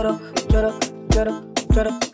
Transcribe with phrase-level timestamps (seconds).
[0.00, 0.78] lloro, lloro,
[1.10, 1.42] lloro,
[1.74, 2.09] lloro.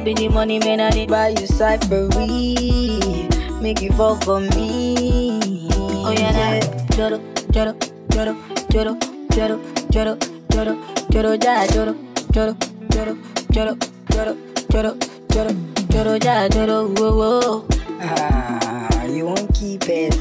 [0.00, 5.68] up in the morning, man, I need buy you cyphery, make you fall for me.
[6.04, 6.60] Oh yeah, yeah.
[6.96, 7.18] Joro,
[7.50, 7.74] joro,
[8.10, 8.34] joro,
[8.70, 8.96] joro,
[9.40, 10.16] joro, joro,
[10.50, 10.76] joro,
[11.10, 11.94] joro, ja, joro,
[12.32, 12.56] joro,
[12.90, 13.16] joro,
[13.52, 13.76] joro,
[14.10, 14.36] joro,
[14.70, 14.96] joro,
[15.30, 15.54] joro,
[15.90, 17.64] joro, ja, joro, whoa, whoa.
[18.00, 20.16] Ah, you won't keep it.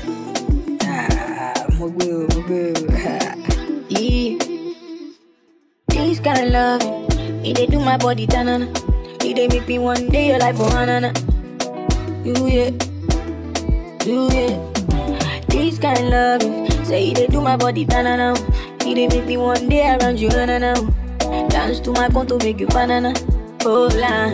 [0.84, 2.74] Ah, mugu, mugu.
[3.90, 4.38] yeah.
[5.88, 6.82] This kind of love,
[7.46, 8.68] it they do my body tanana.
[9.36, 11.10] They make me one day your life oh, for hanana.
[12.26, 12.72] You yeah,
[14.06, 15.42] you yeah.
[15.48, 18.34] This kind of love, say they do my body tanana.
[18.86, 20.74] It they make me one day around you hanana.
[21.50, 23.14] Dance to my conto, make you banana.
[23.66, 24.30] Oh la,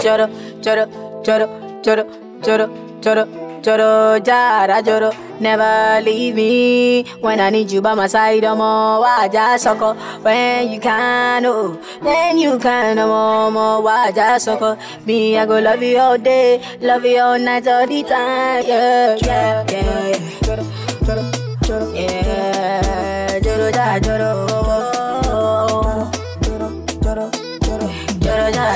[0.00, 0.28] choro,
[0.62, 0.86] choro,
[1.24, 1.46] choro,
[1.82, 2.04] choro,
[2.42, 2.66] choro,
[3.00, 3.26] choro,
[3.62, 5.12] choro, jara, choro.
[5.40, 8.44] Never leave me when I need you by my side.
[8.44, 12.98] I'm all waja soko when you can, oh, when you can.
[12.98, 14.76] I'm all waja soko.
[15.06, 18.64] Me, I go love you all day, love you all night, all the time.
[18.66, 20.18] Yeah, yeah, yeah.
[20.42, 20.64] Choro,
[21.06, 21.22] choro,
[21.62, 21.94] choro.
[21.94, 24.30] Yeah, choro, ja, choro.
[26.42, 26.68] Choro,
[27.02, 27.30] choro,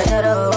[0.09, 0.56] choro.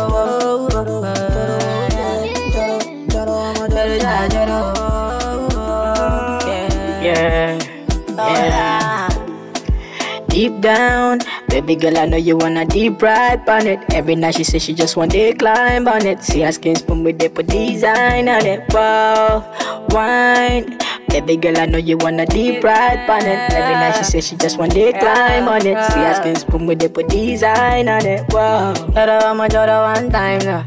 [10.60, 13.80] Down, baby girl, I know you wanna deep ride on it.
[13.94, 16.22] Every night she says she just want to climb on it.
[16.22, 18.68] See her skin spoon with the put design on it.
[18.74, 19.48] Wow,
[19.90, 20.78] wine.
[21.08, 23.52] Baby girl, I know you wanna deep ride on it.
[23.56, 25.80] Every night she says she just want to climb on it.
[25.92, 28.28] See her skin spoon with the put design on it.
[28.34, 30.66] Wow, I'ma one time now.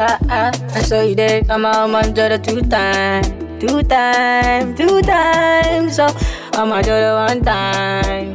[0.00, 3.41] Ah ah, I saw you there, come on, joro two times.
[3.62, 5.96] Two times, two times.
[6.00, 6.08] Oh.
[6.08, 8.34] So I'ma do it one time.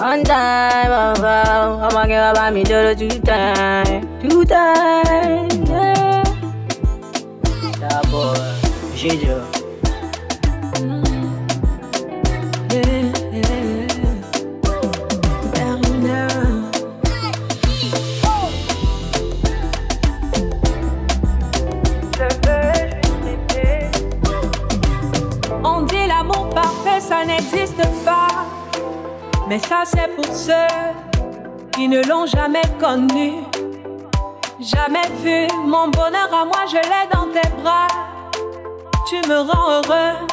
[0.00, 1.80] One time, oh, oh.
[1.82, 4.22] I'ma give up on me do it two times.
[4.22, 6.24] Two times, yeah.
[7.78, 8.96] Yeah, boy.
[8.96, 9.53] Shit, yo.
[31.94, 33.34] Ne l'ont jamais connu.
[34.60, 37.86] Jamais vu mon bonheur à moi, je l'ai dans tes bras.
[39.08, 40.26] Tu me rends heureuse,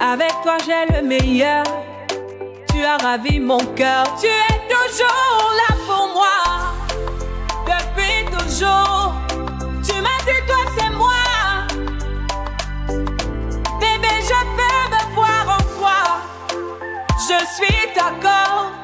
[0.00, 1.62] avec toi j'ai le meilleur.
[2.70, 6.38] Tu as ravi mon cœur, tu es toujours là pour moi.
[7.66, 9.12] Depuis toujours,
[9.86, 11.22] tu m'as dit toi c'est moi.
[13.80, 16.00] Bébé, je peux me voir en toi.
[17.16, 18.79] Je suis d'accord.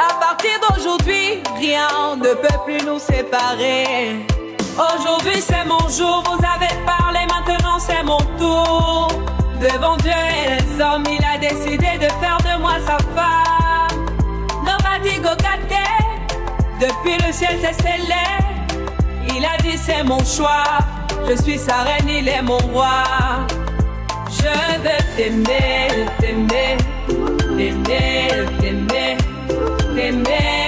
[0.00, 4.16] À partir d'aujourd'hui, rien ne peut plus nous séparer.
[4.78, 6.22] Aujourd'hui, c'est mon jour.
[6.24, 9.08] Vous avez parlé, maintenant c'est mon tour.
[9.60, 14.06] Devant Dieu et les hommes, il a décidé de faire de moi sa femme.
[14.64, 16.00] Nobody go get there.
[16.80, 18.24] Depuis le ciel, c'est scellé.
[19.36, 20.64] Il a dit, c'est mon choix.
[21.28, 23.04] Je suis sa reine, il est mon roi.
[24.30, 24.48] Je
[24.82, 26.78] veux t'aimer, t'aimer,
[27.58, 28.46] t'aimer,
[30.00, 30.59] me, me.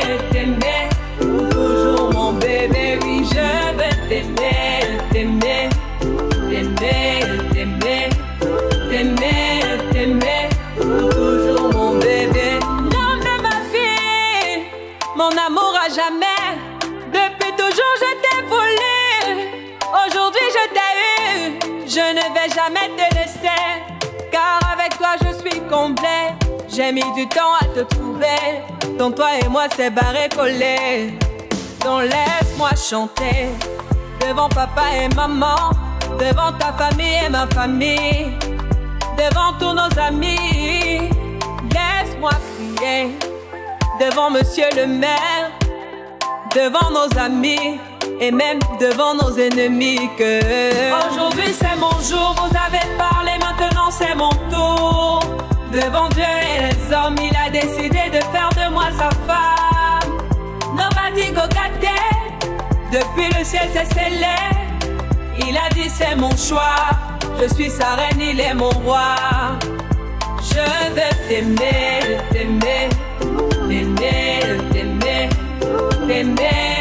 [26.75, 28.63] J'ai mis du temps à te trouver.
[28.99, 31.19] Donc toi et moi c'est barré collé.
[31.85, 33.49] Donc laisse-moi chanter
[34.21, 35.73] devant papa et maman,
[36.19, 38.33] devant ta famille et ma famille,
[39.19, 41.11] devant tous nos amis.
[41.75, 43.11] Laisse-moi crier
[44.01, 45.51] devant monsieur le maire,
[46.55, 47.79] devant nos amis
[48.19, 50.41] et même devant nos ennemis que
[51.11, 55.42] aujourd'hui c'est mon jour, vous avez parlé, maintenant c'est mon tour.
[55.73, 60.19] Devant Dieu et les hommes, il a décidé de faire de moi sa femme.
[60.77, 61.41] Nobody go
[62.93, 64.37] depuis le ciel c'est scellé.
[65.39, 66.91] Il a dit c'est mon choix,
[67.41, 69.17] je suis sa reine, il est mon roi.
[70.43, 70.61] Je
[70.95, 72.91] veux t'aimer, t'aimer,
[73.67, 74.41] t'aimer,
[74.73, 75.29] t'aimer,
[76.07, 76.72] t'aimer, t'aimer.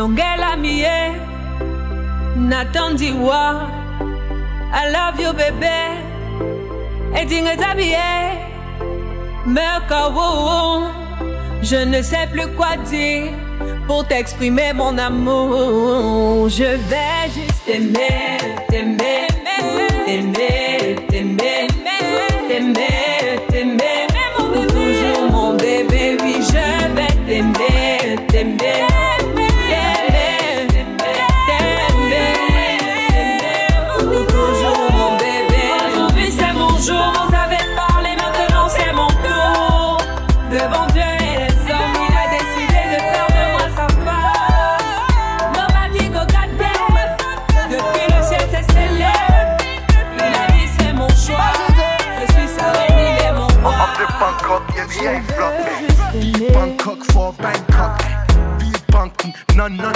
[0.00, 0.08] You.
[0.08, 0.84] Longela mie,
[2.36, 3.68] Nathan Diwa.
[4.72, 6.00] I love you, bébé.
[7.16, 7.58] Et dingue
[11.62, 13.32] je ne sais plus quoi dire
[13.86, 16.48] pour t'exprimer mon amour.
[16.48, 18.38] Je vais juste t'aimer,
[18.68, 19.26] t'aimer,
[20.06, 21.66] t'aimer, t'aimer,
[22.48, 23.09] t'aimer.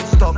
[0.04, 0.36] Non-stop.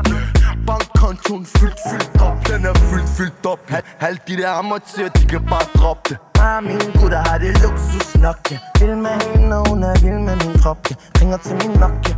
[0.66, 2.44] Bankkontoen fyldt, fyldt op.
[2.46, 3.60] Den er fyldt, fyldt op.
[3.98, 6.18] Halv de der amatører, de kan bare droppe det.
[6.34, 8.58] Bare mine gutter har det luksus nok, ja.
[8.80, 10.94] Vil med hende, og hun er vild med min krop, ja.
[11.20, 12.16] Ringer til min Nokia.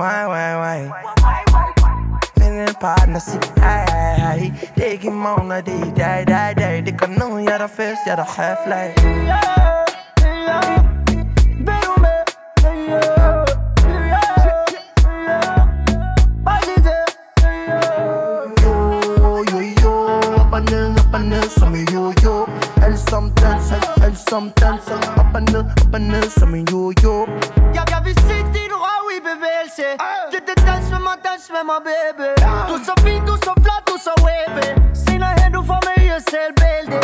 [0.00, 0.80] Why, why, why?
[2.38, 4.52] Find en partner, sig hej, hej, hej.
[4.74, 6.86] Det er ikke i morgen, og det er i dag, dag, dag.
[6.86, 9.04] Det går nu, jeg er der fest, jeg er der half-life.
[9.04, 9.26] Yeah,
[10.64, 10.77] yeah.
[24.30, 27.14] Som danser Op og ned, op og ned som en yo-yo.
[27.76, 29.86] Jeg, jeg vil se din røv i bevægelse.
[30.32, 32.28] Det det dans med mig, dans med mig, baby.
[32.68, 34.66] Du er så fin, du er så flot, du er så wavy.
[35.04, 36.98] Senere hen, du får mig i at selv bælte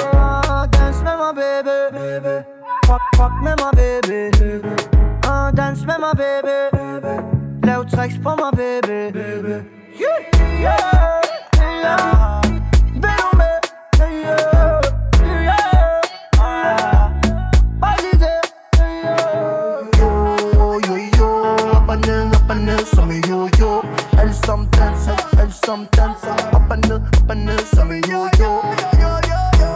[0.78, 1.78] Dans med mig, baby.
[2.88, 4.20] Fuck, fuck med mig, baby.
[5.30, 6.56] Uh, Dans med mig, baby.
[7.68, 8.98] Lav tricks på mig, baby.
[10.02, 10.20] Yeah,
[10.60, 10.80] yeah,
[11.84, 12.43] yeah
[25.64, 26.22] sometimes.
[26.24, 28.60] Up and up, up and up, sorry, yo, yo.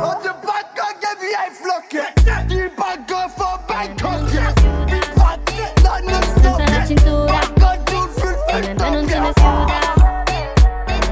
[0.04, 2.44] On the back, I give you a flock, yeah.
[2.46, 4.52] The back, go for Bangkok, yeah.
[4.86, 5.40] The back,
[5.82, 6.84] not no stop, yeah.
[7.26, 9.38] Back on June, feel free, don't get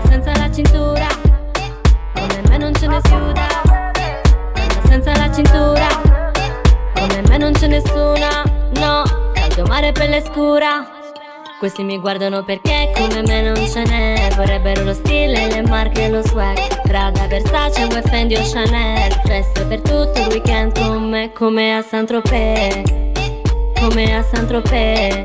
[0.08, 1.08] Senza la cintura,
[2.14, 3.46] come me non ce ne sfiuta.
[4.88, 5.88] Senza la cintura,
[6.94, 8.42] come me non ce nessuna,
[8.80, 9.02] no.
[9.32, 10.95] Caldo mare pelle scura
[11.58, 14.30] questi mi guardano perché come me non ce n'è.
[14.36, 16.82] Vorrebbero lo stile, le marche e lo swag.
[16.82, 19.12] Prada, Versace, Wef o Chanel.
[19.24, 22.82] Feste per tutto il weekend con me Come a Saint-Tropez.
[23.80, 25.22] Come a Saint-Tropez.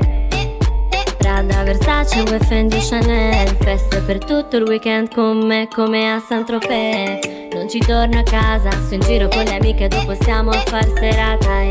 [1.18, 3.56] Prada, Versace, Wef o Chanel.
[3.60, 7.40] Feste per tutto il weekend con me Come a Saint-Tropez.
[7.52, 10.90] Non ci torno a casa Sto in giro con le amiche Dopo stiamo a far
[10.96, 11.68] serata ai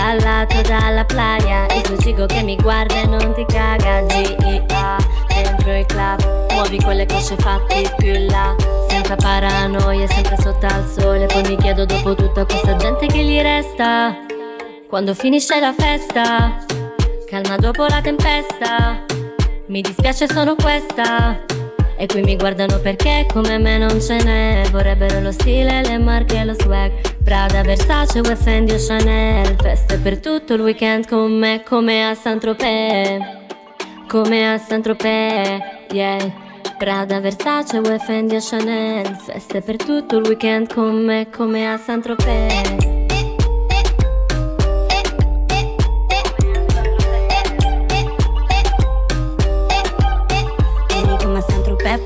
[0.00, 1.66] Ballato dalla playa.
[1.74, 4.00] Il tuo cigo che mi guarda e non ti caga.
[4.00, 4.96] G.I.A.
[5.28, 6.52] Dentro il club.
[6.52, 8.56] Muovi quelle cosce fatte più in là.
[8.88, 11.26] Senza paranoia, sempre sotto al sole.
[11.26, 14.16] Poi mi chiedo dopo tutta questa gente che gli resta.
[14.88, 16.64] Quando finisce la festa
[17.30, 19.04] Calma dopo la tempesta.
[19.66, 21.38] Mi dispiace sono questa
[22.00, 24.62] e qui mi guardano perché come me non ce n'è.
[24.70, 26.92] Vorrebbero lo stile, le marche e lo swag.
[27.22, 29.54] Prada, Versace, Wef o Chanel.
[29.60, 33.20] Feste per tutto il weekend con me Come a Saint-Tropez.
[34.08, 35.60] Come a Saint-Tropez,
[35.92, 36.16] yeah.
[36.78, 39.14] Prada, Versace, Wef o Chanel.
[39.16, 42.99] Feste per tutto il weekend con me Come a Saint-Tropez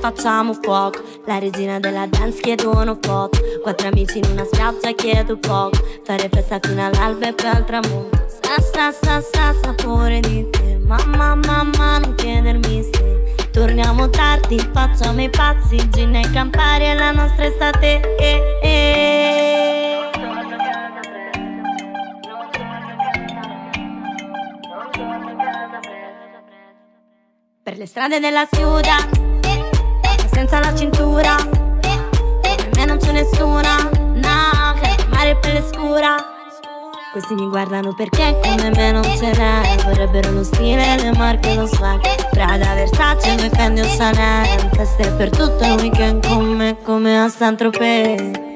[0.04, 1.02] facciamo fuoco.
[1.25, 5.78] La regina della dance chiedo uno foto Quattro amici in una spiaggia chiedo poco.
[6.04, 8.26] Fare festa fino all'alba e poi al tramonto.
[8.28, 10.78] Sta sta sta sta sapore di te.
[10.84, 13.34] Mamma mamma non chiedermi se.
[13.50, 15.76] Torniamo tardi, facciamo i pazzi.
[15.88, 18.16] Gin e Campari è la nostra estate.
[18.18, 20.11] Eh, eh.
[27.62, 29.32] Per le strade della ciudad
[30.35, 31.37] Senza la cintura.
[31.81, 36.17] Per me non c'è nessuna No, che il mare per le scura.
[37.12, 41.67] Questi mi guardano perché come me non ce n'è Vorrebbero lo stile, le marche, lo
[41.67, 42.00] swag.
[42.31, 44.69] Prada, Versace, noi Fendi o Chanel.
[44.73, 48.53] Feste per tutto il weekend con me Come a Saint-Tropez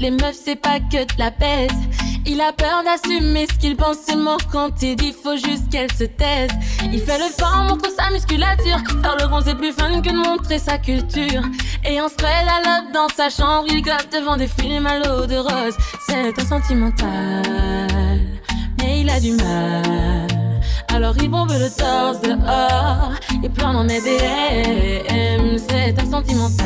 [0.00, 1.70] les meufs c'est pas que de la baisse.
[2.26, 6.04] Il a peur d'assumer ce qu'il pense seulement quand il dit faut juste qu'elle se
[6.04, 6.50] taise.
[6.84, 8.78] Il fait le fort, montre sa musculature.
[9.02, 11.42] Faire le bronze est plus fun que de montrer sa culture.
[11.84, 15.26] Et on se à l'autre dans sa chambre, il gote devant des films à l'eau
[15.26, 15.76] de rose.
[16.06, 18.20] C'est un sentimental,
[18.78, 20.26] mais il a du mal.
[20.92, 23.12] Alors il bombe le torse dehors
[23.44, 26.64] Et pleure dans mes DM C'est un sentimental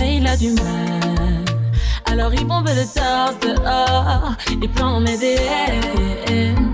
[0.00, 1.47] Mais il a du mal
[2.10, 4.36] Alors il bombe le torse dehors
[4.74, 6.68] pleure dans mes DM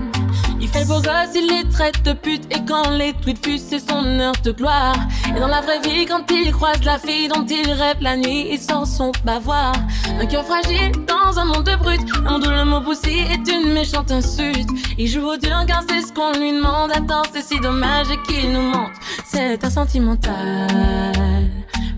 [0.65, 3.65] il fait le beau gosse, il les traite de pute Et quand les tweets fusent,
[3.69, 4.95] c'est son heure de gloire.
[5.35, 8.47] Et dans la vraie vie, quand il croise la fille dont il rêve la nuit
[8.51, 9.73] Il sent son bavoir.
[10.19, 13.73] Un cœur fragile dans un monde de brut Un monde le mot poussi est une
[13.73, 14.69] méchante insulte.
[14.97, 16.91] Il joue au dur car c'est ce qu'on lui demande.
[16.91, 20.33] Attends, c'est si dommage qu'il nous montre C'est un sentimental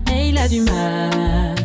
[0.08, 1.57] Mais il a du mal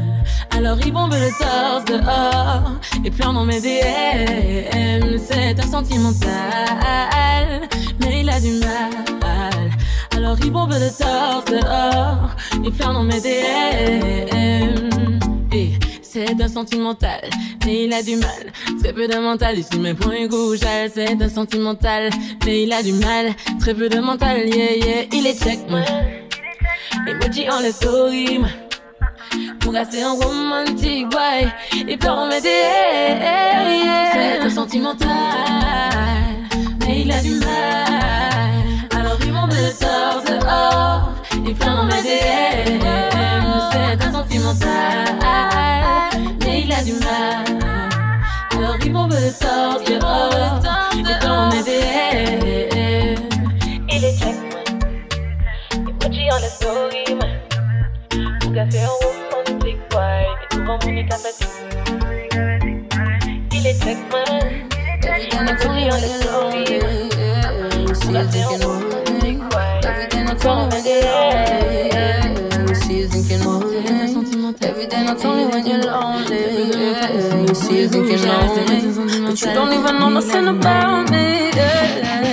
[0.56, 7.68] alors il bombe le torse dehors Et pleure dans mes DM C'est un sentimental
[8.00, 9.72] Mais il a du mal
[10.16, 12.30] Alors il bombe le torse dehors
[12.66, 14.90] Et pleure dans mes DM
[16.02, 17.28] c'est un sentimental,
[17.66, 18.54] mais il a du mal.
[18.80, 20.92] Très peu de mental, ici mes points gauchales.
[20.94, 22.12] C'est un sentimental,
[22.46, 23.34] mais il a du mal.
[23.60, 25.06] Très peu de mental, yeah, yeah.
[25.12, 25.82] Il est check, moi.
[27.08, 28.50] Emoji en les stories, moi.
[29.63, 31.50] Pour rester un romantique boy
[31.88, 32.43] Et pleure en C'est
[34.41, 35.10] un sentimental
[36.82, 37.48] Mais il a du mal.
[38.93, 41.13] Alors il monte le torse dehors.
[41.48, 41.89] Et pleure en
[43.72, 45.15] C'est un sentimental
[46.41, 47.46] Mais il a du mal.
[48.58, 50.60] Alors il monte le torse dehors.
[50.93, 51.03] Et
[53.96, 54.24] Il est
[56.34, 57.03] on story
[60.63, 61.34] money, got gonna.
[63.51, 63.74] Yeah,
[73.46, 73.77] only.
[74.62, 75.08] Everything
[75.51, 76.41] when you're lonely,
[77.88, 79.25] thinking.
[79.25, 82.33] But you don't even know nothing about me, yeah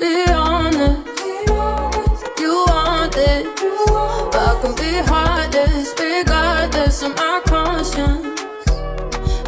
[0.00, 1.08] Be honest.
[2.38, 3.60] You want this.
[3.60, 3.74] You
[4.32, 5.92] I can be heartless.
[5.98, 8.40] regardless of my conscience.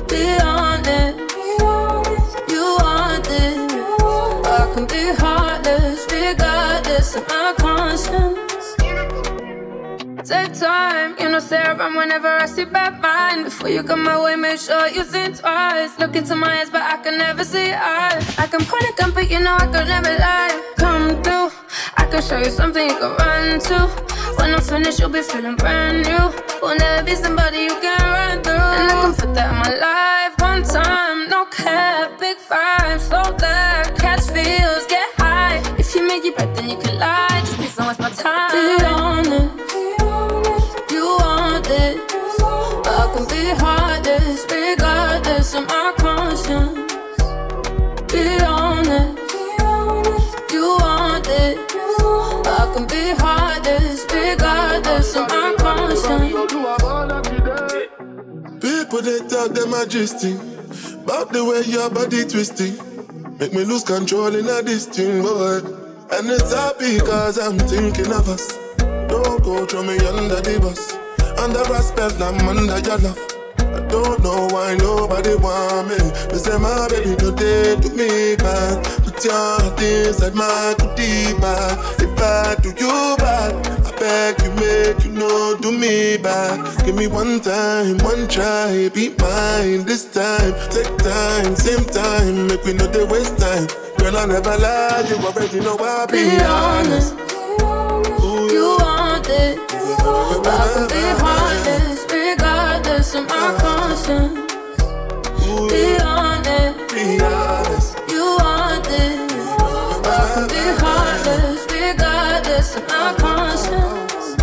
[0.09, 1.30] Be honest.
[10.31, 13.47] Take time, you know, say around whenever I see bad mind.
[13.47, 15.99] Before you come my way, make sure you think twice.
[15.99, 18.39] Look into my eyes, but I can never see eyes.
[18.39, 20.55] I can point a gun, but you know I could never lie.
[20.77, 21.51] Come through,
[21.97, 23.79] I can show you something you can run to.
[24.39, 26.25] When I'm finished, you'll be feeling brand new.
[26.63, 28.55] Will never be somebody you can run through.
[28.55, 33.37] And I can put that in my life one time, no cap, big five, float
[33.39, 33.99] that,
[43.59, 46.93] heartless, regardless of my conscience.
[48.13, 49.19] Be honest,
[50.53, 51.59] you want it.
[52.47, 56.33] I can be heartless, regardless of my conscience.
[58.61, 60.33] People they talk them majesty
[61.03, 62.77] about the way your body twisting.
[63.39, 65.61] Make me lose control in a this thing, boy.
[66.13, 68.57] And it's happy cause I'm thinking of us.
[69.09, 70.97] Don't go throw me under the bus.
[71.39, 73.30] Under respect, I'm under your love.
[73.91, 75.99] Don't know why nobody want me.
[76.31, 78.85] They say my baby today do me bad.
[79.05, 81.79] Put your heart inside my goodie bag.
[82.01, 83.53] If I do you bad,
[83.87, 86.85] I beg you make you know do me bad.
[86.85, 90.53] Give me one time, one try, be mine this time.
[90.71, 93.67] Take time, same time, make we know they waste time.
[93.99, 97.15] Girl, I never lie, you already know I be, Be honest,
[98.25, 99.59] Ooh, you want it.
[100.43, 101.80] I can be heartless,
[103.11, 104.53] regardless of my conscience.
[105.71, 107.99] Be honest, be honest.
[108.09, 109.31] you want it.
[110.07, 114.37] I can be heartless, regardless of my conscience.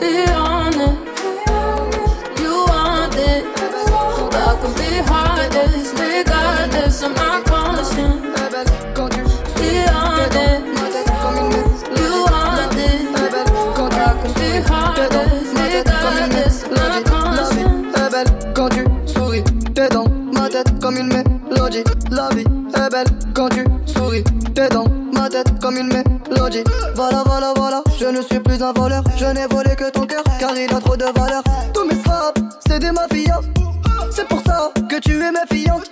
[0.00, 0.57] Be honest,
[25.60, 26.64] comme une mélodie.
[26.94, 27.82] Voilà, voilà, voilà.
[27.98, 29.02] Je ne suis plus un voleur.
[29.16, 31.42] Je n'ai volé que ton cœur car il a trop de valeur.
[31.72, 33.40] Tous mes straps, c'est des mafias.
[34.10, 35.90] C'est pour ça que tu es ma fiante.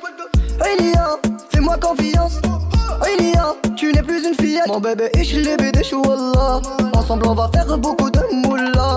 [0.61, 1.17] Ria,
[1.51, 2.41] fais-moi confiance.
[3.01, 4.69] Ria, tu n'es plus une fillette.
[4.69, 6.61] Mon bébé, ich liebe dich, wallah.
[6.95, 8.97] Ensemble, on va faire beaucoup de moula.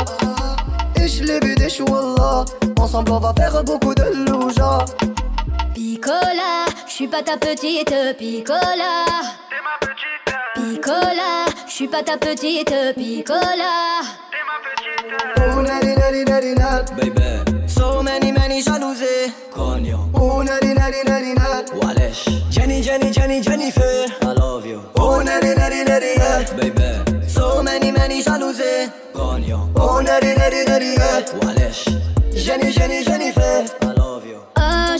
[0.96, 2.46] Ich liebe dich, wallah.
[2.80, 4.86] Ensemble, on va faire beaucoup de louja.
[6.02, 9.04] Picola, je suis pas ta petite Picola.
[10.56, 14.00] Picola, je suis pas ta petite Picola.
[15.36, 16.86] Oh, nari, nari, nari, nari.
[16.96, 19.34] Baby, So many, many jalousies.
[19.52, 21.70] coño, Oh, nari, nari, nari, nari.
[21.82, 24.06] Walesh, Jenny, Jenny, Jenny, Jennifer.
[24.22, 26.46] I love you, Oh, nari, nari, nari, nari.
[26.56, 28.90] baby, So many, many jalousies.
[29.14, 31.26] coño, Oh, nari, nari, nari, nari.
[31.42, 31.84] Walesh,
[32.34, 33.66] Jenny, Jenny, Jennifer.
[33.82, 34.40] I love you.
[34.56, 34.98] Oh,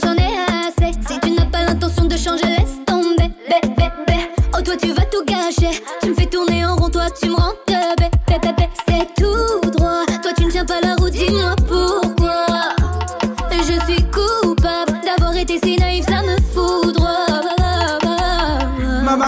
[1.98, 3.30] de changer, laisse tomber.
[3.48, 4.14] Bé, bé, bé.
[4.56, 5.82] Oh, toi, tu vas tout gâcher.
[6.00, 8.68] Tu me fais tourner en rond, toi, tu me rends de bé.
[8.88, 10.04] C'est tout droit.
[10.22, 12.19] Toi, tu ne tiens pas la route, dis-moi pourquoi.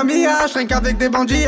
[0.05, 1.47] Mia, je qu'avec des bandits.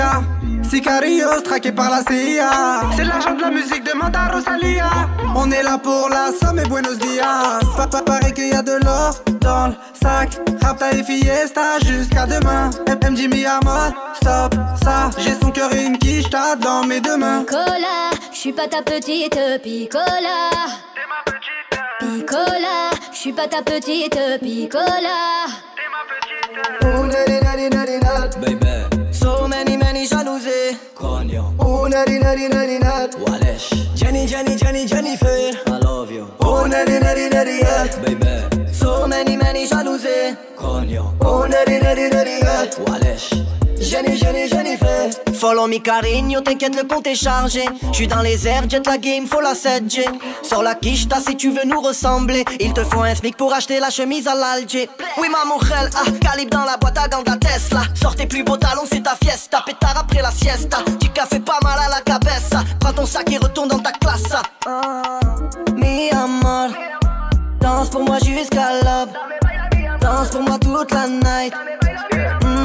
[0.63, 2.81] Sicarios, traqués par la CIA.
[2.97, 4.91] C'est l'argent de la musique, demande à Rosalia.
[5.37, 7.61] On est là pour la somme et buenos dias.
[7.77, 10.41] Papa paraît qu'il y a de l'or dans le sac.
[10.63, 12.71] Rapta et fiesta jusqu'à demain.
[13.15, 15.09] Mi amor, stop ça.
[15.17, 17.45] J'ai son cœur et une quiche, dans mes deux mains.
[17.45, 20.51] Picola, je suis pas ta petite Picola.
[22.01, 25.47] Picola, je suis pas ta petite Picola.
[26.83, 28.04] Oh, nari, nari,
[31.95, 36.27] nutty nari nari nut وعلاش جاني جاني جاني جينيفر I love you.
[36.41, 38.73] Oh nari nari nari, nut baby.
[38.73, 43.35] So many many jalousie Conyo Oh nari nari nari, nut وعلاش
[43.85, 45.11] Jenny, Jenny, Jennifer.
[45.35, 47.67] Follow me Carigno, t'inquiète, le compte est chargé.
[47.93, 50.05] J'suis dans les airs, jet la game, faut la 7G.
[50.43, 52.45] Sors la quicheta si tu veux nous ressembler.
[52.61, 54.89] Il te faut un smic pour acheter la chemise à l'Alger.
[55.19, 57.83] Oui, maman, ah, calibre dans la boîte à gants de la Tesla.
[57.95, 59.63] Sors tes plus beaux talons, c'est ta fiesta.
[59.67, 60.79] Pétard après la siesta.
[60.99, 62.65] Du café pas mal à la cabessa.
[62.81, 64.33] Prends ton sac et retourne dans ta classe.
[64.67, 65.21] Ah,
[65.77, 66.71] mi amor,
[67.61, 69.11] danse pour moi jusqu'à l'aube.
[70.01, 71.55] Danse pour moi toute la night.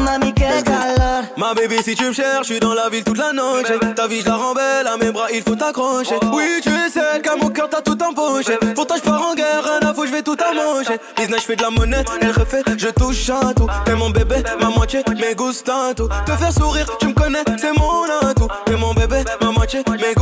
[0.09, 1.21] Mami, quel calor.
[1.37, 3.71] Ma bébé, si tu me cherches, je suis dans la ville toute la noche.
[3.95, 6.15] Ta vie, je la rends belle, à mes bras, il faut t'accrocher.
[6.33, 8.57] Oui, tu es celle qu'à mon cœur, t'as tout empoché.
[8.73, 10.97] Pour toi, je pars en guerre, rien à foutre, je vais tout à manger.
[11.15, 13.67] Business, je fais de la monnaie, elle refait, je touche à tout.
[13.85, 16.09] T'es mon bébé, ma moitié, mes tout.
[16.25, 18.47] Te faire sourire, tu me connais, c'est mon atout.
[18.65, 20.15] T'es mon bébé, ma moitié, mes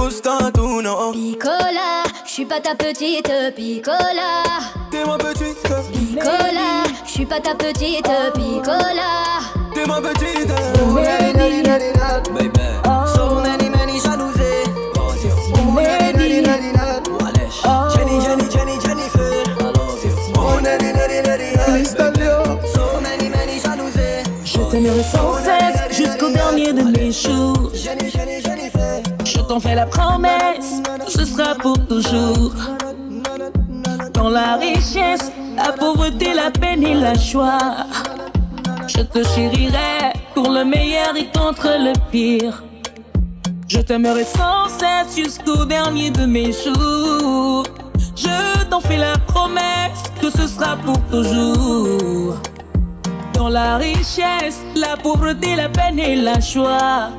[0.54, 1.14] tout, non.
[1.14, 4.44] Picola, je suis pas ta petite Picola.
[4.92, 9.38] T'es ma petite, Picola, je suis pas ta petite Picola.
[9.78, 10.52] T'es ma petite.
[10.82, 10.96] Oh,
[12.34, 12.60] baby,
[13.16, 15.14] So many, many Oh.
[17.20, 17.60] Walesh,
[17.96, 19.44] Jenny, Jenny, Jenny, Jennifer.
[19.60, 19.90] Oh.
[22.74, 23.60] So many, many.
[24.46, 27.72] Je t'aimerai sans cesse jusqu'au dernier de mes jours.
[27.74, 29.02] Jenny, Jenny, Jennifer.
[29.24, 32.54] Je t'en fais la promesse, ce sera pour toujours.
[34.14, 37.58] Dans la richesse, la pauvreté, la peine et la joie.
[38.88, 42.64] Je te chérirai pour le meilleur et contre le pire.
[43.68, 47.66] Je t'aimerai sans cesse jusqu'au dernier de mes jours.
[48.16, 52.36] Je t'en fais la promesse que ce sera pour toujours.
[53.34, 57.10] Dans la richesse, la pauvreté, la peine et la joie.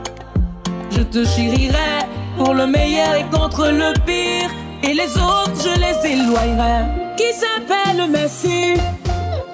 [0.91, 2.07] Je te chérirai
[2.39, 4.51] pour le meilleur et contre le pire.
[4.83, 6.85] Et les autres, je les éloignerai.
[7.17, 8.75] Qui s'appelle Messi,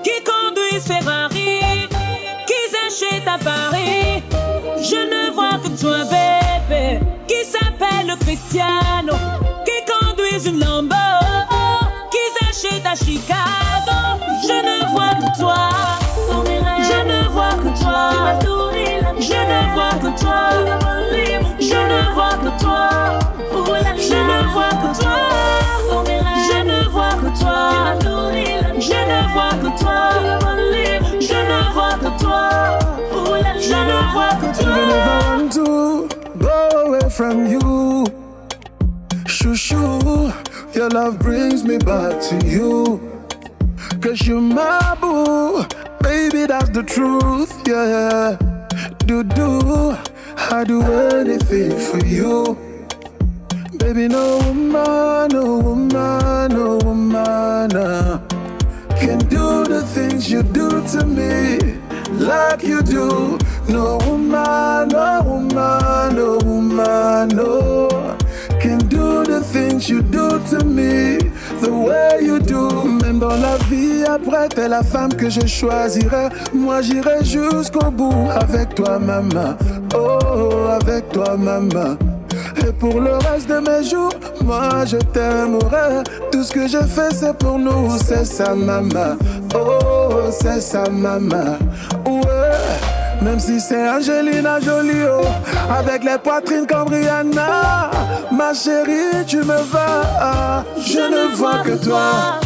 [0.04, 1.13] qui conduit Ferrari,
[3.02, 4.22] à Paris.
[4.78, 9.14] Je ne vois que toi, bébé, qui s'appelle Cristiano,
[9.64, 10.94] qui conduit une Lambo,
[12.12, 13.98] qui s'achète à Chicago.
[14.42, 15.68] Je ne vois que toi,
[16.78, 18.38] je ne vois que toi,
[19.18, 20.38] je ne vois que toi,
[21.58, 22.88] je ne vois que toi,
[23.98, 25.18] je ne vois que toi,
[26.38, 27.58] je ne vois que toi,
[28.78, 30.00] je ne vois que toi,
[31.20, 32.44] je ne vois que toi,
[33.68, 34.70] je ne vois que toi.
[34.70, 38.04] Even if I want to go away from you,
[39.26, 40.32] shoo shoo,
[40.74, 43.00] your love brings me back to you.
[44.00, 45.64] Cause you're my boo,
[46.02, 48.36] baby, that's the truth, yeah.
[49.06, 49.96] Do do,
[50.50, 52.56] I do anything for you.
[53.78, 58.18] Baby, no woman, no woman, no woman uh,
[59.00, 63.38] can do the things you do to me like you do.
[63.68, 68.14] No woman, no woman, no woman, no
[68.64, 71.18] can do the things you do to me
[71.60, 72.64] the way you do.
[73.02, 76.28] Même dans la vie après, t'es la femme que je choisirai.
[76.54, 79.56] Moi, j'irai jusqu'au bout avec toi, maman.
[79.94, 81.96] Oh, avec toi, maman.
[82.66, 86.02] Et pour le reste de mes jours, moi je t'aimerai.
[86.32, 89.16] Tout ce que je fais, c'est pour nous, c'est ça, maman.
[89.54, 91.58] Oh, c'est ça, maman.
[92.06, 95.24] Ouais, même si c'est Angelina Jolie, oh,
[95.70, 97.90] avec les poitrines comme Rihanna.
[98.30, 100.64] Ma chérie, tu me vas.
[100.78, 102.40] Je ne vois que toi.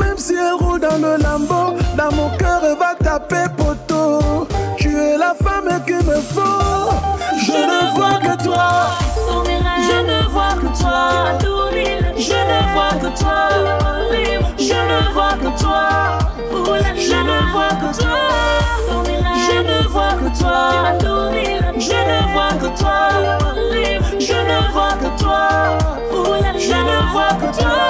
[0.00, 4.46] Même si elle roule dans le lambeau, dans mon cœur, elle va taper poteau.
[4.76, 6.90] Tu es la femme qu'il me faut.
[7.38, 8.90] Je ne vois que toi.
[9.88, 10.21] Je ne
[10.82, 11.38] toi,
[12.16, 13.40] je ne vois que toi,
[14.58, 15.88] je ne vois que toi,
[16.96, 18.18] je ne vois que toi,
[19.46, 20.58] je ne vois que toi,
[21.78, 22.98] je ne vois que toi,
[24.18, 25.42] je ne vois que toi,
[26.58, 27.82] je ne vois que toi.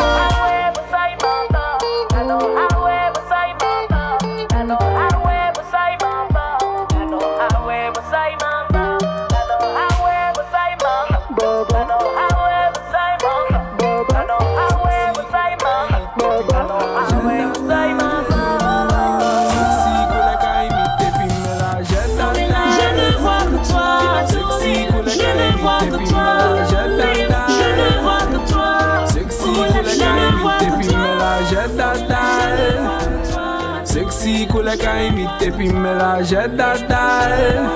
[35.56, 37.66] pi melaje dadal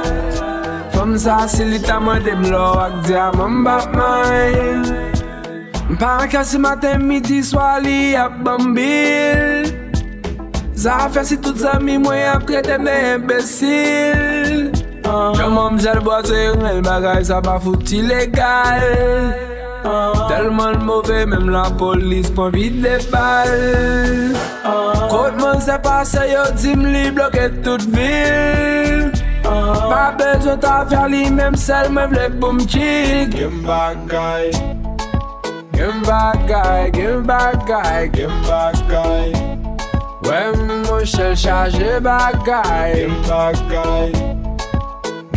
[0.95, 4.55] Fom sa silita mwen dem lo ak diya mwen bak may
[5.87, 9.77] Mpa kasi maten midi swali ap bambil
[10.77, 14.59] Za fe si tout zami mwen ap kretem de imbesil.
[15.39, 19.56] Jom mwen mjel bote yon el bagay sa pa fouti legal.
[20.29, 23.53] Telman mouve, menm la polis pon vide bal.
[25.11, 29.13] Koutman se pase yo dim li bloke tout vil.
[29.47, 34.51] Pa bezon ta fer li menm sel men vle pou mchik Gim bagay.
[35.77, 39.31] Gim bagay, gim bagay, gim bagay.
[40.27, 42.95] Wè mwen chel chaje bagay.
[43.07, 44.11] Gim bagay.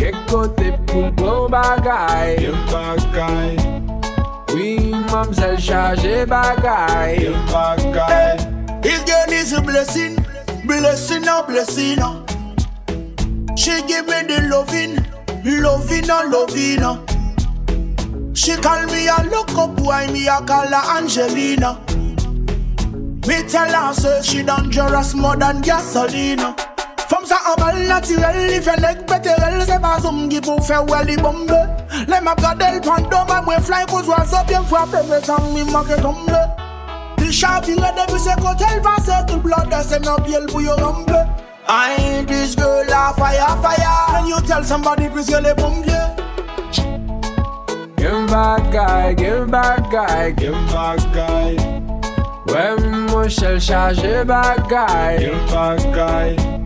[0.00, 2.40] Gek kote pou mwen bagay.
[2.40, 3.69] Gim bagay.
[4.54, 7.32] Oui, mamselle chargée bagaille
[8.08, 8.36] Hey,
[8.82, 10.16] This girl is a blessing,
[10.64, 11.98] blessing a blessing.
[12.00, 12.24] uh.
[13.56, 14.96] She give me the loving,
[15.44, 16.82] loving a loving.
[16.82, 16.98] uh.
[18.34, 21.78] She call me a look up boy, me a call her Angelina.
[23.26, 26.40] Me tell her say she dangerous more than gasoline.
[27.10, 31.00] Fom sa an bal natirel, li fenek beterel Se pa zoom gi pou fe wè
[31.08, 31.58] li bombe
[32.06, 35.64] Le map gade l pando, ma mwen fly Kouz wazo bien fwape, me sang mi
[35.72, 36.38] manke tombe
[37.18, 41.18] Li chavire debi se kote l pase Tout blode se nan biel pou yo rombe
[41.66, 44.06] I ain't this girl a fire fire.
[44.10, 45.86] Can you tell somebody please girl a bombe
[47.98, 51.58] Give back guy, give back guy, give back guy.
[52.46, 56.59] Wè mwen chel chaje bagay Give back guy.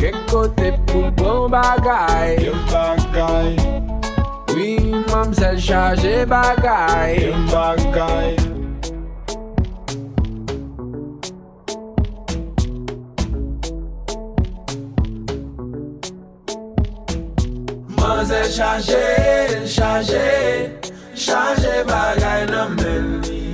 [0.00, 2.36] Kek kote pou bon bagay.
[2.40, 3.56] Dem bagay.
[4.54, 4.78] Oui,
[5.10, 7.18] mamsel chaje bagay.
[7.20, 8.36] Dem bagay.
[17.98, 19.04] Mamsel chaje,
[19.68, 20.80] chaje
[21.14, 23.49] Chaje bagay nan men li.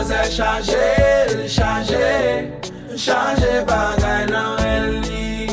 [0.00, 2.50] Mwen se chaje, chaje,
[2.96, 5.46] chaje bagay nan el li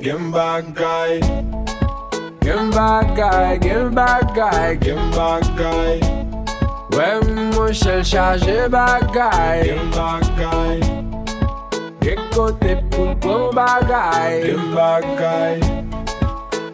[0.00, 1.20] Gem bagay.
[2.40, 6.00] Gem bagay, gem bagay, gem bagay.
[6.96, 9.64] Wè mwen se chaje bagay.
[9.64, 10.80] Gem bagay.
[12.00, 14.40] Gek kote pou pou bagay.
[14.46, 15.60] Gem bagay.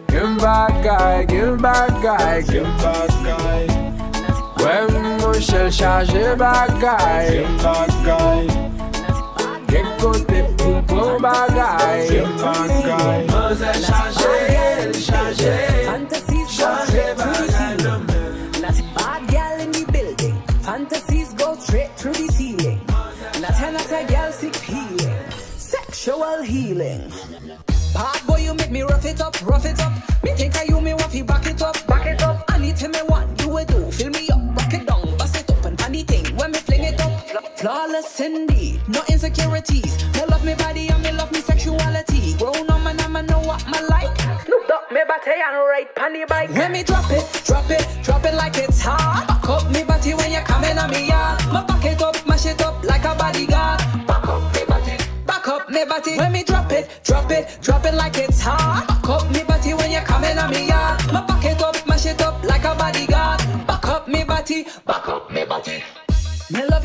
[0.07, 3.70] Gem bagay, gem bagay, gem bagay.
[4.61, 7.41] When Michel chaje bagay
[9.67, 12.21] Gen kote pou pou bagay
[13.31, 14.33] Mose chaje,
[14.77, 15.55] el chaje
[16.47, 18.11] Chaje bagay
[18.95, 20.41] Bad gal in the building.
[20.61, 22.79] Fantasies go straight through the ceiling.
[23.57, 25.31] Ten out of gal seek healing.
[25.57, 27.11] Sexual healing.
[27.93, 30.10] Bad boy you make me rough it up, rough it up.
[39.61, 40.13] Insecurities.
[40.15, 42.35] Me love me body and me love me sexuality.
[42.37, 44.15] Grown on man, I'ma know what my like.
[44.45, 46.49] Snoop Dogg, me body and right panty bike.
[46.51, 49.25] When me drop it, drop it, drop it like it's hot.
[49.27, 51.39] Back up me body when you coming on me yard.
[51.47, 53.79] Me back it up, mash it up like a bodyguard.
[54.07, 56.17] Back up me body, back up me body.
[56.17, 58.85] When me drop it, drop it, drop it like it's hot.
[58.87, 61.05] Back up me body when you coming on me yard.
[61.07, 63.39] Me back it up, mash it up like a bodyguard.
[63.67, 65.83] Back up me body, back up me body.
[66.49, 66.80] Me love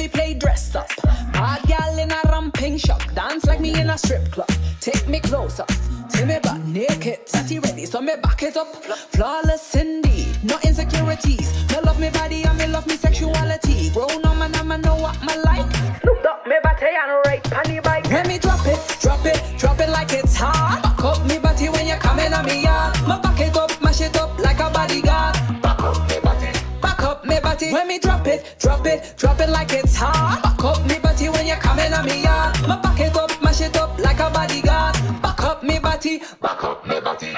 [3.72, 4.48] me in a strip club.
[4.80, 5.70] Take me close up.
[6.10, 7.26] Till me back naked.
[7.26, 8.68] Satty ready, so me back it up.
[9.12, 10.38] Flawless indeed.
[10.44, 11.52] No insecurities.
[11.70, 13.90] Me love me body and me love me sexuality.
[13.90, 15.70] Grown on man, I'ma know what my like.
[16.00, 18.08] Snoop Dogg, me body and right panty bike.
[18.10, 20.80] When me drop it, drop it, drop it like it's hot.
[20.82, 22.94] Back up me body when you're coming on me yard.
[23.02, 25.34] Me back it up, mash it up like a bodyguard.
[25.62, 26.50] Back up me body.
[26.80, 30.40] Back up me body when me drop it, drop it, drop it like it's hot.
[30.42, 32.54] Back up me body when you're coming on me yard.
[32.62, 33.25] Me back it up,
[33.56, 34.94] mash it up like a bodyguard.
[35.22, 37.34] Back up me body, back up me body.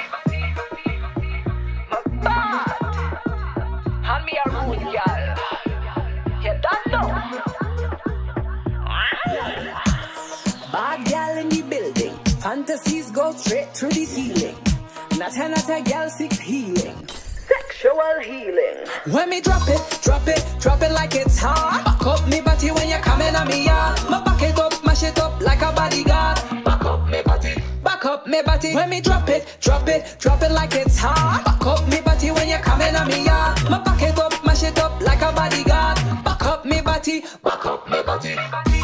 [4.02, 5.37] Hand me a rude girl.
[6.42, 7.09] You don't know.
[10.72, 12.14] Bad girl in the building.
[12.40, 14.57] Fantasies go straight through the ceiling.
[15.18, 17.09] Not a not girl seek healing.
[17.48, 18.87] Sexual healing.
[19.11, 21.85] When me drop it, drop it, drop it like it's hot.
[21.85, 23.98] Back up me body when you're coming on me yard.
[24.11, 24.67] Me back it up,
[25.00, 26.64] mash it up like a bodyguard.
[26.64, 27.54] Back up me body.
[27.84, 28.74] Back up me body.
[28.74, 31.42] When me drop it, drop it, drop it like it's hot.
[31.44, 33.62] Back up me body when you're coming on me yard.
[33.64, 35.98] Me back it up, mash it up like a bodyguard.
[36.24, 37.24] Back up me body.
[37.44, 38.77] Back up me body.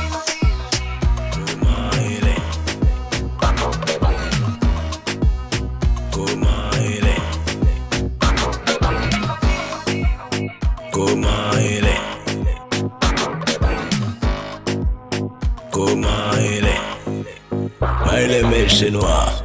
[18.68, 19.44] Chez noir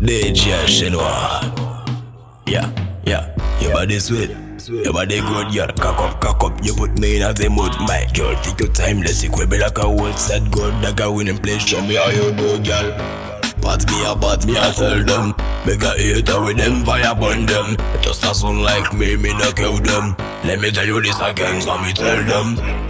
[0.00, 1.42] DJ chez noir
[2.46, 2.68] Yeah,
[3.04, 3.26] yeah,
[3.60, 4.30] your body sweet.
[4.68, 6.64] Your body good, girl, cock up, cock up.
[6.64, 8.34] You put me in a the mood, my girl.
[8.42, 10.50] Take your time, let's be like a old set.
[10.52, 12.92] Good Like a winning place, show me how you do, girl.
[13.62, 15.34] Pat me a pat me a tell them.
[15.66, 17.76] Make a hater with them fire burn them.
[18.02, 20.16] Just a son like me, me no kill them.
[20.44, 22.89] Let me tell you this again, so me tell them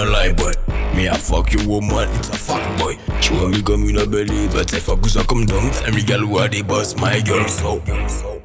[0.03, 0.51] no lie boy
[0.95, 4.05] Me a fuck you woman it's a fuck boy She want me come in a
[4.05, 6.95] belly But if I go so come down Tell me girl what the boss?
[6.97, 7.81] My girl so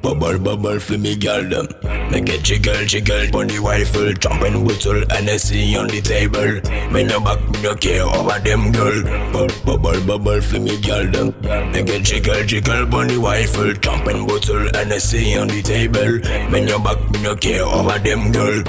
[0.01, 1.67] Bubble, bubble for me girl them.
[2.11, 3.29] Make it jiggle, jiggle.
[3.31, 6.61] Bunny rifle, jumping bottle, NSC on the table.
[6.93, 9.01] Me no back, me no care over them girl.
[9.33, 11.33] Bu- Bubble, bubble for me girl them.
[11.71, 12.85] Make it jiggle, jiggle.
[12.85, 16.19] Bunny rifle, jumping bottle, NSC on the table.
[16.51, 18.63] Me no back, me no care over them girl.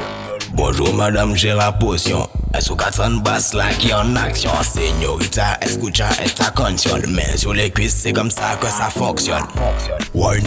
[0.54, 2.26] Bonjour madame, j'ai la potion.
[2.98, 4.50] Train basse là qui en action?
[4.62, 7.00] Señorita, escucha esta canción.
[7.08, 8.88] Main sur les cuisses, c'est comme ça que ça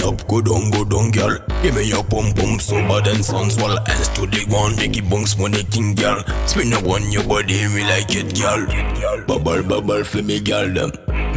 [0.03, 1.37] up, go down, go down, girl.
[1.61, 3.77] Give me your pum pum, so bad and sensual.
[3.85, 6.23] Hands to the ground, make it bounce when it king, girl.
[6.45, 8.65] Spin up on your body, me like it, girl.
[9.25, 10.91] Bubble, bubble for me, girl, them.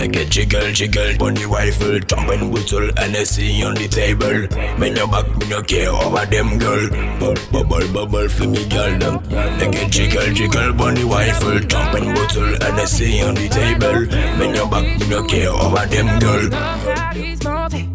[0.05, 1.17] Make it jiggle, jiggle.
[1.17, 4.79] Bunny rifle, jumping bottle, NSC on the table.
[4.79, 6.91] Me no back, me no care over them, girl.
[7.19, 9.23] Bu- Bubble, bubble for me, girl, them.
[9.57, 10.75] Make it jiggle, jiggle.
[10.75, 14.05] Bunny rifle, jumping bottle, NSC on the table.
[14.39, 17.94] Me no back, me no care over them, girl.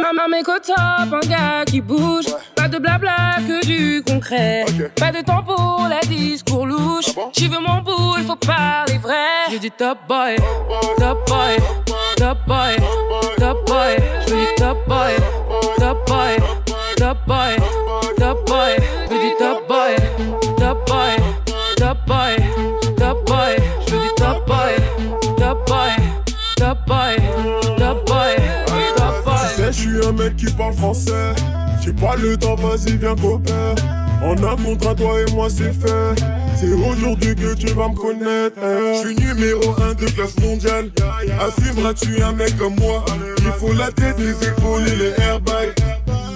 [0.00, 2.26] Maman mes top, un gars qui bouge.
[2.54, 4.64] Pas de blabla que du concret.
[4.96, 7.12] Pas de temps pour les discours louches.
[7.36, 9.48] J'y veux mon boule, faut parler vrai.
[9.50, 10.36] J'ai du top boy,
[10.98, 11.56] top boy,
[12.16, 12.76] top boy,
[13.38, 13.96] top boy.
[14.26, 15.12] Je veux du top boy,
[15.78, 16.36] top boy,
[16.96, 17.56] top boy,
[18.18, 18.76] top boy.
[18.76, 18.89] Je veux
[30.10, 31.34] un mec qui parle français.
[31.82, 33.74] J'ai pas le temps, vas-y, viens copain.
[34.22, 36.22] On a contre toi et moi, c'est fait.
[36.56, 38.56] C'est aujourd'hui que tu vas me connaître.
[38.60, 40.90] Je suis numéro 1 de classe mondiale.
[41.40, 43.04] Assumeras-tu un mec comme moi
[43.38, 45.74] Il faut la tête, les épaules et les airbags.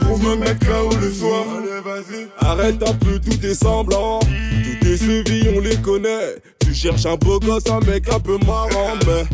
[0.07, 1.45] Pour me mettre là-haut le soir.
[2.39, 4.21] Arrête un peu tout est semblant.
[4.21, 6.37] Tous tes chevilles, on les connaît.
[6.61, 9.25] Tu cherches un beau gosse, un mec un peu marrant, mais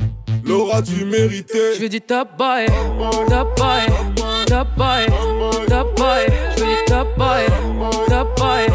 [0.44, 2.66] l'auras-tu mérité Je veux du top boy,
[3.29, 3.81] top boy,
[4.51, 5.07] the boy,
[5.69, 6.27] the boy,
[6.59, 7.47] with the boy,
[8.09, 8.67] the boy,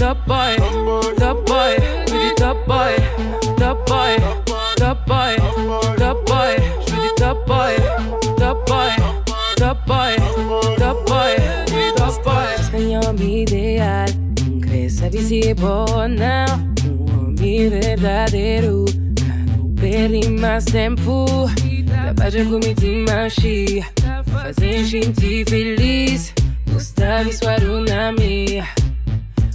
[0.00, 0.56] the boy,
[1.18, 1.76] the boy,
[2.10, 2.96] with the boy,
[3.58, 4.16] the boy,
[4.78, 5.36] the boy,
[5.98, 6.56] the boy,
[6.88, 7.76] with the boy,
[8.38, 8.96] the boy,
[9.58, 10.16] the boy,
[10.78, 11.36] the boy,
[11.74, 12.48] with the boy.
[12.70, 14.08] Senhor me ideal,
[14.62, 16.46] cresça visível ou não,
[16.86, 18.86] um homem verdadeiro.
[19.58, 21.26] Não perdi mais tempo,
[21.86, 23.99] trabalho com de machia.
[24.50, 24.54] Magia.
[24.54, 26.32] Fazer gente feliz.
[26.72, 28.62] Gustavo e sua nami.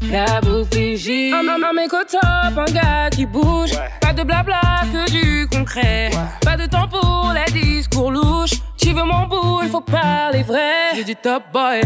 [0.09, 1.33] Cabo fingir.
[1.33, 3.71] Un maman mes top, un gars qui bouge.
[4.01, 6.11] Pas de blabla que du concret.
[6.43, 8.61] Pas de temps pour les discours louches.
[8.77, 10.93] Tu veux mon boule, faut parler vrai.
[10.95, 11.81] J'ai du top boy,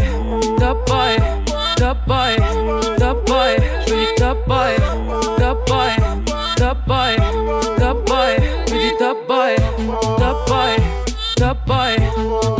[0.58, 1.16] top boy,
[1.76, 2.36] top boy,
[2.98, 3.56] top boy.
[3.86, 4.76] Je du top boy,
[5.38, 5.90] top boy,
[6.56, 7.16] top boy,
[7.78, 8.36] top boy.
[8.68, 9.56] Je du top boy,
[10.18, 10.76] top boy,
[11.36, 11.96] top boy,
[12.26, 12.59] top boy.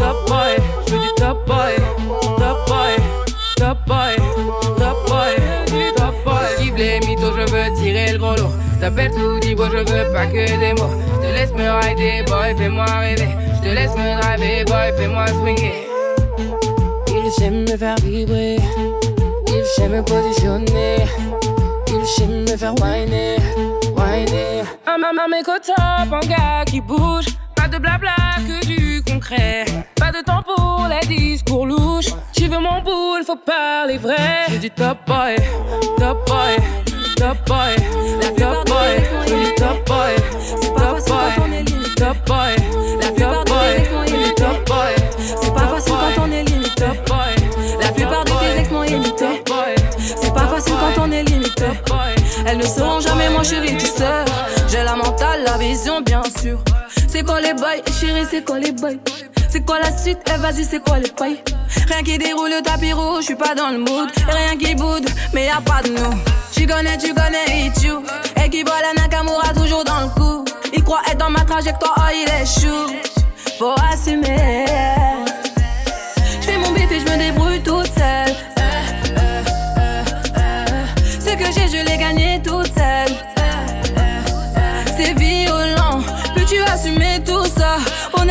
[8.81, 10.91] T'appelles tout dit, bon, je veux pas que des mots.
[11.15, 13.29] Je te laisse me rider, boy, fais-moi rêver.
[13.57, 15.87] Je te laisse me driver, boy, fais-moi swinguer.
[17.09, 18.57] Il sait me faire vibrer,
[19.47, 20.97] il sait me positionner,
[21.89, 23.37] il sait me faire whiner,
[23.95, 24.65] whiner.
[24.87, 29.65] Un maman mes top, un gars qui bouge, pas de blabla que du concret,
[29.95, 32.15] pas de temps pour les discours louches.
[32.33, 34.47] Tu veux mon boule, faut parler vrai.
[34.49, 35.37] J'ai du top boy,
[35.99, 36.57] top boy,
[37.21, 37.77] top boy,
[38.39, 40.17] top boy, du top boy,
[40.75, 41.31] top boy,
[41.97, 42.57] top boy,
[42.99, 44.43] La plupart top de tes ex m'ont boy, je veux du imité.
[44.43, 44.95] top boy.
[45.43, 46.87] C'est pas facile quand on est limité.
[47.83, 49.27] La plupart de tes ex m'ont imité.
[49.99, 51.67] C'est pas facile quand on est limité.
[52.47, 54.25] Elles ne sauront jamais, moi chérie, tu sais.
[54.71, 56.59] J'ai la mentale, la vision, bien sûr.
[57.07, 58.99] C'est quoi les bails, chérie, c'est quoi les bails?
[59.51, 61.43] C'est quoi la suite, eh vas-y, c'est quoi les pailles?
[61.89, 64.09] Rien qui déroule le tapis rouge, suis pas dans le mood.
[64.29, 66.15] Rien qui boude, mais y a pas de nous.
[66.53, 67.71] Tu connais, tu connais,
[68.51, 70.45] qui voit la Nakamura toujours dans le coup.
[70.73, 72.95] Il croit être dans ma trajectoire, oh, il est chou.
[73.59, 74.67] Faut assumer.
[76.41, 78.35] J'fais mon beat et je me débrouille toute seule.
[81.05, 83.15] Ce que j'ai, je l'ai gagné toute seule.
[84.97, 85.40] C'est violent,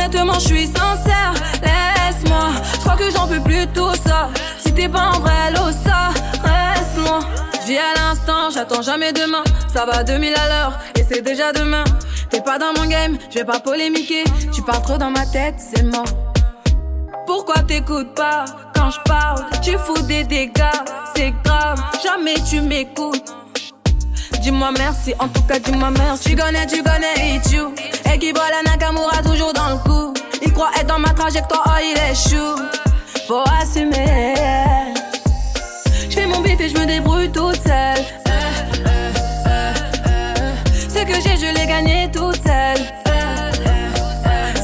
[0.10, 1.34] Honnêtement, je suis sincère.
[1.62, 4.30] Laisse-moi, je crois que j'en peux plus tout ça.
[4.58, 6.10] Si t'es pas en vrai, l'eau ça,
[6.44, 7.20] reste-moi.
[7.64, 9.44] J'vis à l'instant, j'attends jamais demain.
[9.72, 11.84] Ça va 2000 à l'heure et c'est déjà demain.
[12.32, 14.24] T'es pas dans mon game, je vais pas polémiquer.
[14.52, 16.06] Tu parles trop dans ma tête, c'est mort.
[17.28, 18.46] Pourquoi t'écoutes pas
[18.76, 19.46] quand je parle?
[19.62, 20.64] Tu fous des dégâts,
[21.16, 23.36] c'est grave, jamais tu m'écoutes.
[24.40, 26.30] Dis-moi merci, en tout cas dis-moi merci.
[26.30, 27.62] Tu connais, tu connais Ichu.
[28.12, 30.14] Et qui voit la Nakamura toujours dans le coup.
[30.42, 32.56] Il croit être dans ma trajectoire, oh il est chou.
[33.28, 34.34] Faut assumer.
[36.10, 38.04] J'fais mon beat et je me débrouille toute seule.
[40.74, 42.86] Ce que j'ai, je l'ai gagné toute seule.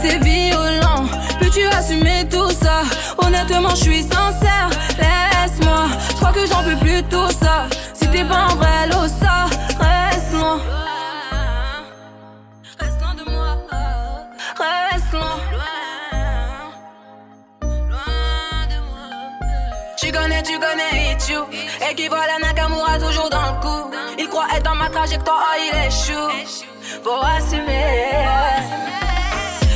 [0.02, 1.06] C'est violent,
[1.40, 2.82] peux-tu assumer tout ça?
[3.18, 4.70] Honnêtement, je suis sincère.
[4.98, 7.68] Laisse-moi, je crois que j'en peux plus tout ça.
[7.94, 9.08] Si t'es pas en vrai, l'eau
[20.46, 21.40] Tu connais, Ichu
[21.90, 23.92] Et qui voit la Nakamura toujours dans le coup.
[24.20, 26.14] Il croit être dans ma trajectoire, oh il chou
[27.04, 28.12] Faut assumer.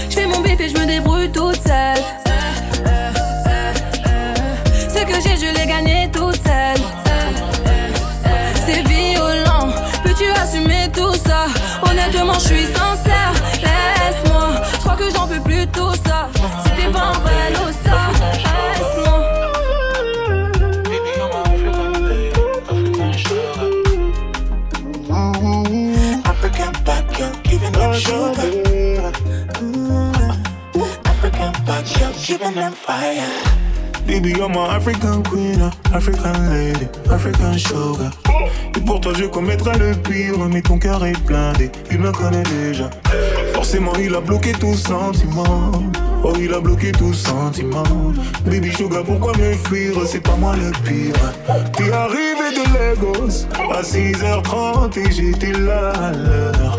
[0.09, 2.28] J'fais mon beat et je me débrouille toute seule
[34.07, 38.11] Baby, you're my African queen, uh, African lady, African sugar.
[38.77, 42.43] Et pour toi, je commettrai le pire, mais ton cœur est blindé, il me connaît
[42.43, 42.89] déjà.
[43.53, 45.71] Forcément, il a bloqué tout sentiment.
[46.23, 47.83] Oh, il a bloqué tout sentiment.
[48.45, 49.95] Baby Sugar, pourquoi me fuir?
[50.05, 51.15] C'est pas moi le pire.
[51.75, 56.77] T'es arrivé de Lagos à 6h30 et j'étais là à l'heure.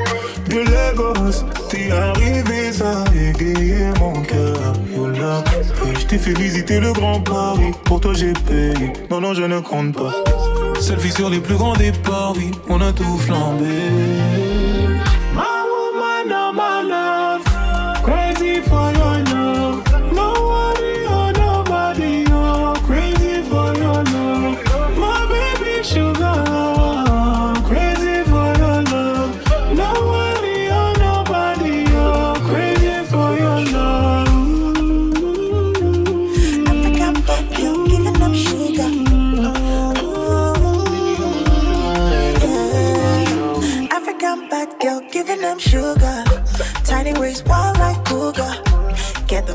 [0.51, 4.73] De Lagos, t'es arrivé, ça a égayé mon cœur.
[4.95, 5.45] Yo là,
[5.87, 7.71] et je t'ai fait visiter le Grand Paris.
[7.85, 8.93] Pour toi, j'ai payé.
[9.11, 10.13] Non, non, je ne compte pas.
[10.81, 13.65] Selfie sur les plus grands départs, oui, on a tout flambé.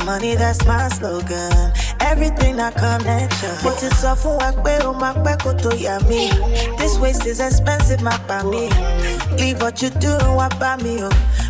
[0.06, 1.74] Money, that's my slogan.
[2.00, 3.50] Everything I connection.
[3.66, 6.30] What is up for work, pero my back to yummy.
[6.78, 8.70] This waist is expensive, my me.
[9.38, 11.02] Leave what you do what by me,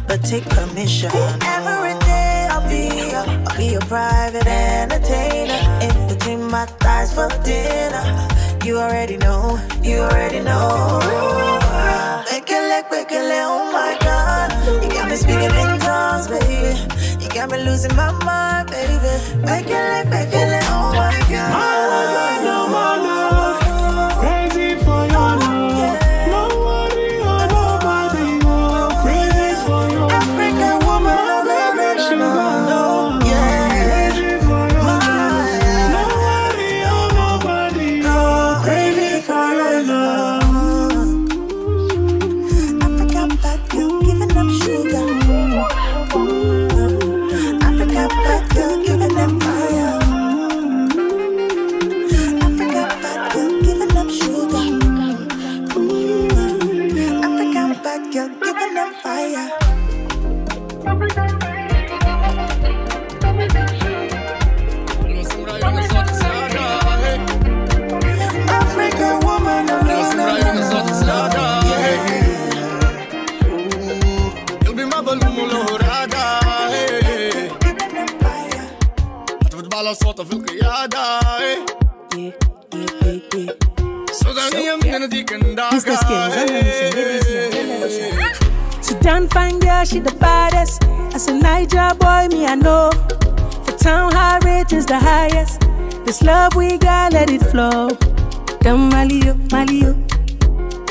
[0.07, 1.11] but take permission.
[1.43, 5.59] Every day I'll be, I'll be your private entertainer.
[5.81, 8.27] In between my thighs for dinner.
[8.63, 10.99] You already know, you already know.
[12.25, 14.83] Bekele, bekele, oh my god.
[14.83, 16.95] You got me speaking in tongues, baby.
[17.35, 18.95] Got me losing my mind, baby.
[19.43, 21.51] Make it look, make it look, oh my god.
[21.51, 22.34] My
[80.87, 81.65] die.
[82.15, 82.31] Yeah,
[82.73, 83.51] yeah, yeah,
[84.11, 84.77] Sudan so, yeah.
[89.29, 90.83] Fine girl, she the baddest.
[91.13, 92.89] As a Niger boy, me I know.
[93.65, 94.39] The town high
[94.71, 95.61] is the highest.
[96.05, 97.89] This love we got, let it flow.
[98.61, 99.95] Don't Mali yo, Mali yo.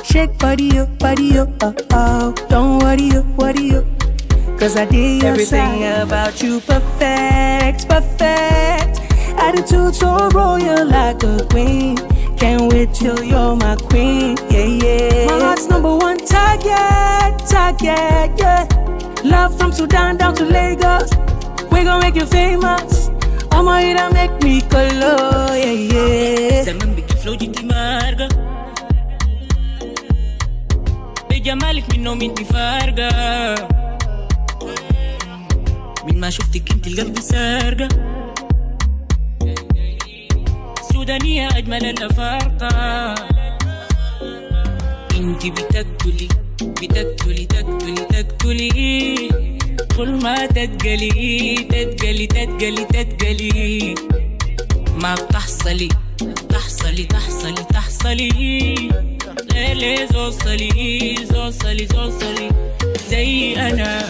[0.02, 2.32] Shake body yo, body yo, oh oh.
[2.48, 3.84] Don't worry yo, worry yo.
[4.58, 6.02] Cause I did everything side.
[6.02, 8.93] about you perfect, perfect.
[9.43, 11.95] Attitude so royal like a queen.
[12.37, 15.25] Can't wait till you're my queen, yeah, yeah.
[15.27, 18.67] My heart's number one target, target, yeah.
[19.23, 21.09] Love from Sudan down to Lagos.
[21.71, 23.09] We gon' make you famous.
[23.51, 26.63] I'ma hit and make me color, yeah, yeah.
[26.63, 28.29] Zaman bikin flow di marga
[32.19, 33.55] يوم انت فارقة
[36.07, 37.87] من ما شفتك انت القلب سارقة
[41.04, 43.14] سودانية أجمل الأفارقة
[45.16, 46.28] إنت بتقتلي
[46.62, 49.28] بتقتلي تقتلي تقتلي.
[49.96, 53.94] كل ما تتقلي تتقلي تتقلي تتقلي.
[55.02, 55.88] ما بتحصلي
[56.48, 58.28] تحصلي تحصلي تحصلي.
[59.52, 62.48] ليلي زوصلي زوصلي زوصلي.
[63.10, 64.02] زي أنا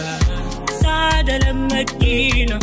[0.81, 2.59] سعادة لما تجينا.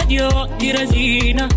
[0.00, 1.48] أديو دي رزينة.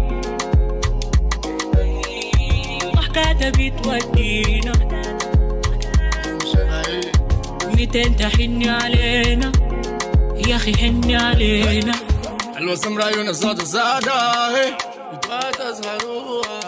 [2.96, 4.74] ضحكاتها بتودينا.
[7.66, 9.52] متين تحني علينا.
[10.48, 11.94] يا أخي حني علينا.
[12.58, 14.06] الوسم رايونا زاد زاد
[15.30, 16.60] بات أزهروها.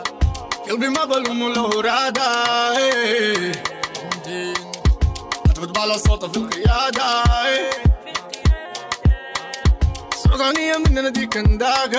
[0.70, 2.30] قلبي ما بلومه له رادة
[5.46, 7.24] هتفت على صوته في القيادة
[10.48, 11.96] ಅಗಣಿಯ ನಿನ್ನ ನದಿ ಕಂದಾಗ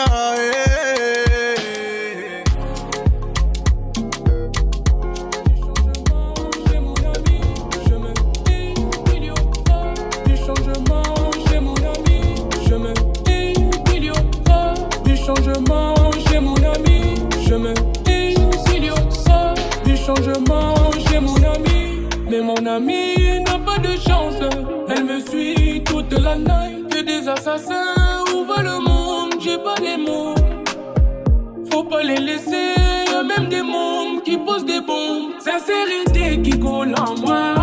[22.48, 23.02] mon ami
[23.46, 24.40] n'a pas de chance.
[24.88, 26.88] Elle me suit toute la night.
[26.90, 27.99] Que des assassins
[28.50, 30.34] ouvrent le monde, j'ai pas les mots.
[31.70, 32.74] Faut pas les laisser,
[33.10, 35.32] y'a même des mômes qui posent des bombes.
[35.38, 37.54] Sincérité qui coule en moi.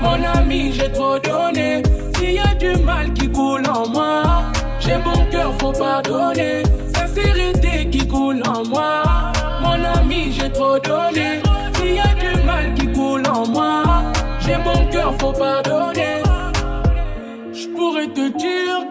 [0.00, 1.82] Mon ami, j'ai trop donné.
[2.16, 4.22] S'il y a du mal qui coule en moi,
[4.80, 6.62] j'ai bon cœur, faut pardonner.
[6.94, 9.02] Sincérité qui coule en moi.
[9.62, 11.40] Mon ami, j'ai trop donné.
[11.74, 13.82] S'il y a du mal qui coule en moi,
[14.40, 16.22] j'ai bon cœur, faut pardonner.
[17.52, 18.87] Je pourrais te dire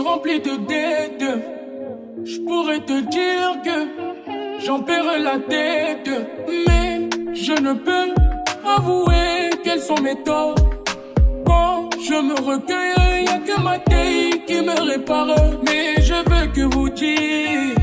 [0.00, 1.30] rempli de dettes.
[2.24, 6.10] Je pourrais te dire que j'en perds la tête,
[6.66, 8.14] mais je ne peux
[8.76, 10.54] avouer quels sont mes torts.
[11.46, 15.28] Quand je me recueille, y a que ma taille qui me répare.
[15.64, 17.80] Mais je veux que vous dites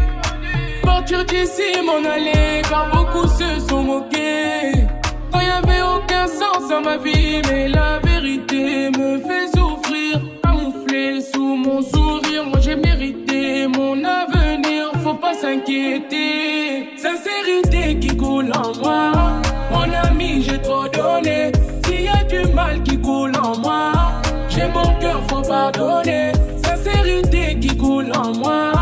[1.08, 4.74] partir d'ici, m'en aller, car beaucoup se sont moqués.
[5.32, 10.20] Quand y avait aucun sens à ma vie, mais la vérité me fait souffrir.
[10.44, 12.07] Camouflé sous mon sourire,
[15.08, 16.90] faut pas s'inquiéter.
[16.98, 19.14] Sincérité qui coule en moi,
[19.72, 21.54] mon ami, j'ai trop donné.
[21.86, 23.94] S'il y a du mal qui coule en moi,
[24.50, 26.34] j'ai mon cœur, faut pardonner.
[26.66, 28.74] Sincérité qui coule en moi,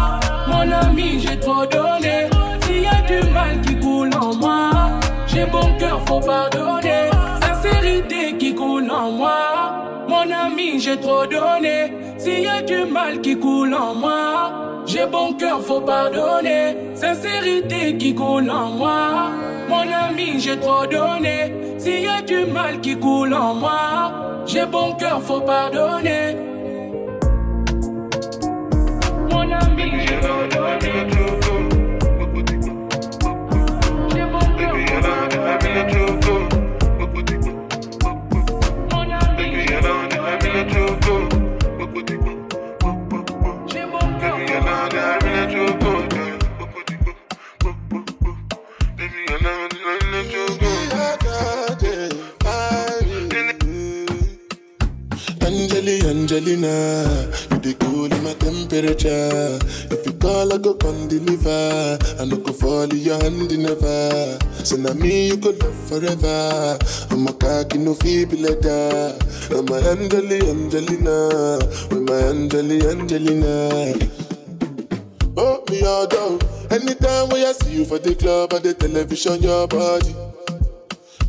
[0.48, 2.16] mon ami, j'ai trop donné.
[2.64, 4.72] S'il y a du mal qui coule en moi,
[5.28, 7.12] j'ai bon cœur, faut pardonner.
[7.46, 9.38] Sincérité qui coule en moi,
[10.08, 12.05] mon ami, j'ai trop donné.
[12.26, 16.76] S'il y a du mal qui coule en moi, j'ai bon cœur, faut pardonner.
[16.96, 19.30] Sincérité qui coule en moi,
[19.70, 21.54] mon ami, j'ai trop donné.
[21.78, 26.36] S'il y a du mal qui coule en moi, j'ai bon cœur, faut pardonner.
[64.76, 66.78] So now me you could love forever.
[67.10, 69.18] I'm a cocky no feeble letter.
[69.50, 71.60] I'm a Angeli, Angelina,
[71.90, 73.96] with my Angeli, Angelina.
[75.38, 76.42] Oh, me all down.
[76.70, 80.14] Anytime when I see you for the club or the television, your body.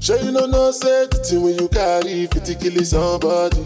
[0.01, 3.65] Sure you know no say thing when you carry 50 kill somebody.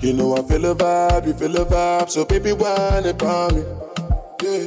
[0.00, 3.62] You know I feel a vibe, you feel a vibe, so baby whine about me.
[4.42, 4.66] Yeah,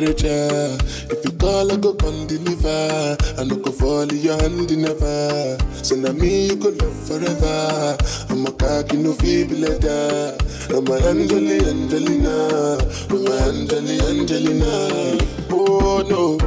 [0.00, 0.76] temperature.
[1.10, 3.16] If you call, I go come deliver.
[3.38, 5.58] I no go fall in your hand never.
[5.84, 7.96] So now me you go love forever.
[8.30, 10.36] I'm a cocky no feeble leather.
[10.70, 12.78] I'm a Angeli Angelina.
[13.10, 15.18] I'm a Angeli Angelina.
[15.50, 16.38] Oh no.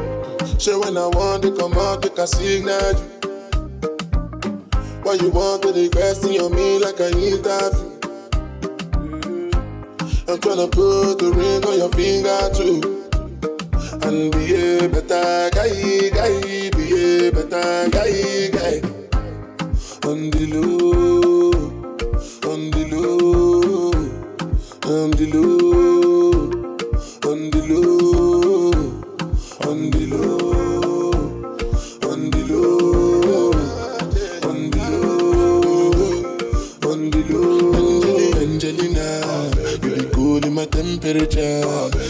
[0.60, 2.96] So when I want to come out, they can signal.
[5.04, 7.12] Why you want to request on me like I
[7.48, 7.88] that?
[10.28, 13.07] I'm tryna put the ring on your finger too.
[14.08, 18.80] And be a better guy, guy, be a better guy, guy.
[20.08, 21.52] On the low,
[22.50, 23.92] on the low,
[24.86, 25.58] on the low.
[38.40, 39.08] Angelina,
[39.84, 42.07] you be cool in temperature.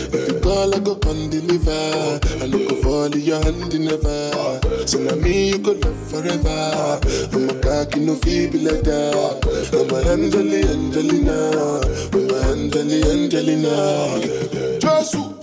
[1.70, 4.88] I fall in your hand never.
[4.88, 7.00] So now me you go love forever.
[7.34, 9.44] I'm a cocky no feeble like that.
[9.74, 11.82] I'm a Angeli Angelina.
[12.14, 14.80] I'm a Angeli Angelina.
[14.80, 15.37] Just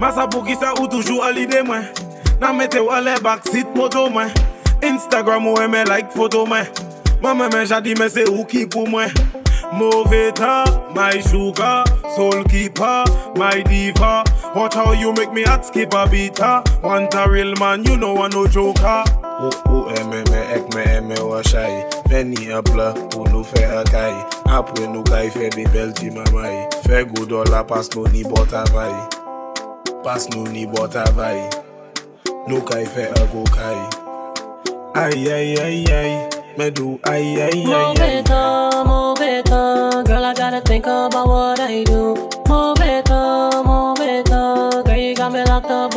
[0.00, 1.84] Masa pou ki sa ou toujou alide mwen.
[2.40, 4.32] Nan mete ou ale baksit moto mwen.
[4.80, 6.64] Instagram ou eme like foto mwen.
[7.20, 9.12] Mwen mwen jadi mwen se ou ki pou mwen.
[9.76, 11.84] Move talk, my sugar,
[12.16, 13.04] soul keeper,
[13.36, 14.24] my diva.
[14.54, 16.64] What how you make me at skip a beta?
[16.82, 19.04] Want a real man, you know I no joker.
[19.68, 24.12] Ou eme me ek me eme wa shay Meni ap la pou nou fe akay
[24.52, 29.19] Apwe nou kay fe bebel ti mamay Fe go dola pas nou ni bot avay
[30.04, 31.44] Pas nou ni bot avay
[32.48, 33.76] Nou kay fe a go kay
[34.96, 36.10] Ay ay ay ay
[36.56, 40.86] Me do ay ay ay Move it on, move it on, girl, I gotta think
[40.86, 42.16] about what I do.
[42.48, 45.89] Move it on, move it on, girl, you got me locked up,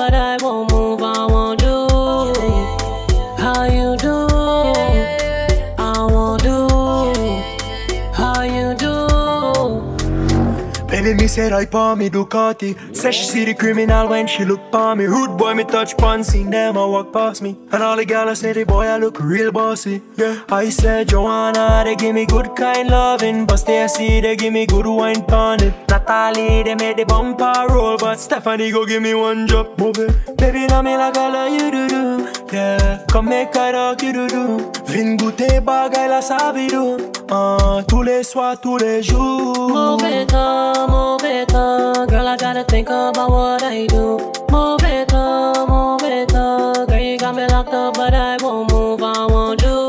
[11.34, 12.96] said I palm me Ducati.
[12.96, 15.06] Said she see the criminal when she look palm me.
[15.06, 17.58] Rude boy, me touch pon, seen them I walk past me.
[17.72, 20.02] And all the gals say the boy I look real bossy.
[20.16, 23.48] Yeah, I said Joanna, they give me good kind loving.
[23.48, 25.74] But Stacy, they give me good wine pon it.
[25.90, 29.76] Natalie, they made the bumper roll, but Stephanie go give me one drop.
[29.80, 32.28] Move it, baby, now me like I love you do do.
[32.54, 34.72] Yeah, come make I rock you do do.
[34.86, 36.98] Vin goûter bagay la savido.
[37.32, 39.70] Ah, tous les soirs, tous les jours.
[39.70, 44.18] Move it on, move it on, girl, I gotta think about what I do.
[44.52, 48.72] Move it on, move it on, girl, you got me locked up, but I won't
[48.72, 49.88] move, I won't do.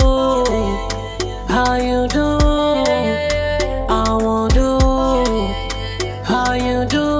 [1.48, 2.38] How you do?
[3.88, 4.78] I won't do.
[6.24, 7.18] How you do?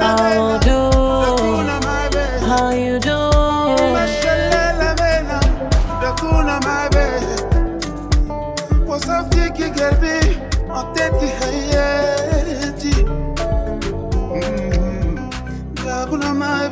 [0.00, 0.90] I won't do.
[2.46, 3.26] How you do?
[9.76, 10.38] Gelbi
[10.72, 11.12] En tête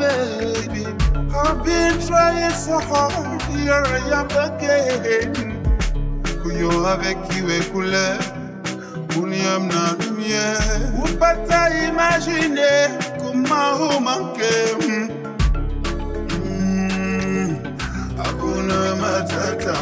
[0.08, 0.84] baby.
[1.34, 5.32] I've been trying so hard Here I am again.
[6.42, 8.18] Kuyo avec est couleur
[9.16, 12.88] Uniam na lumière Ou pas t'a imaginer
[13.18, 14.64] Comment vous manquez
[18.18, 19.74] Hakuna matata.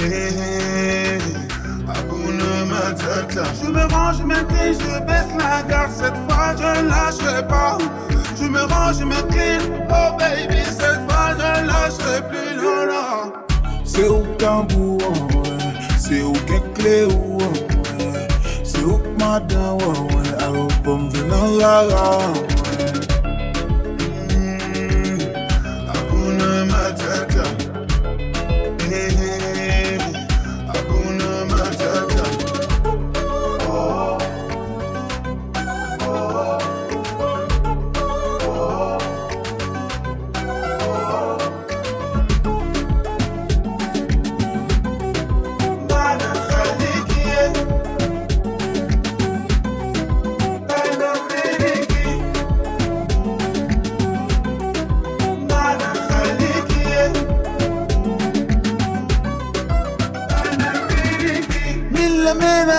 [0.00, 1.18] Eh,
[1.88, 3.44] Hakuna matata.
[3.62, 5.92] Je me range, je m'incline, je baisse la garde.
[5.92, 7.78] Cette fois je ne lâcherai pas
[8.36, 13.32] Je me range, je m'incline Oh baby, cette fois je lâcherai plus Non, non
[13.84, 15.98] C'est au tambour, ouais.
[15.98, 16.32] c'est au
[16.74, 17.74] clé ou ouais.
[19.18, 22.53] madawa wani abubuwan vinan lara Hakuna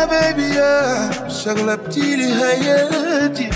[0.06, 3.50] بيبي يا شغلبتي لي حياتي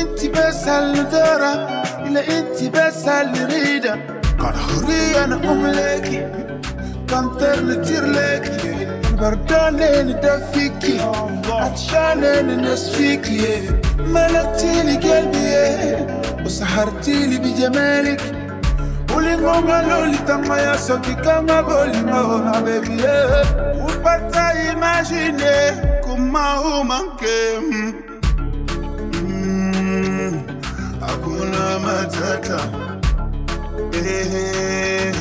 [0.00, 3.94] انت بس اللي دارة إلا انت بس اللي ريدة
[4.40, 6.26] كان حرية أنا املاكي
[7.08, 8.88] كان ترنتير لكي
[9.20, 9.76] بردان
[10.06, 11.00] ندفيكي
[11.48, 16.06] عطشان نسفيكي ملكتي لي قلبي
[16.44, 18.20] وسحرتي لي بجمالك.
[19.38, 23.02] Ulingonga lolitanga ya soki kama bolingo na bebi
[23.86, 25.42] upata imagine
[26.02, 27.58] comment vous manquez
[29.22, 30.42] Mm,
[31.00, 32.60] hakuna matata.
[33.92, 35.12] Eh,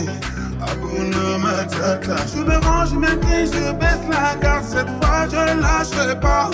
[0.59, 2.15] hakuna matata.
[2.33, 4.65] Je me range, je m'incline, je baisse la garde.
[4.65, 6.49] Cette fois je ne lâcherai pas.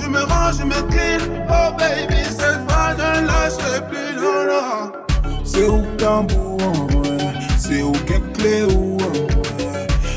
[0.00, 4.16] Je me range, je m'incline oh baby cette fois je ne lâcherai plus.
[4.16, 4.83] Non non
[5.54, 8.98] Se ou tambou anwe Se ou gekle ou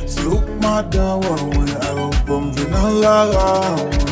[0.07, 4.06] Se ou madan anwe A ou bom vina la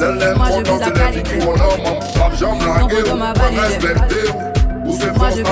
[0.00, 4.30] C'est l'importance de la vie qui mon homme Pas jamais laguer ou pas respecter
[4.86, 5.42] Ou c'est je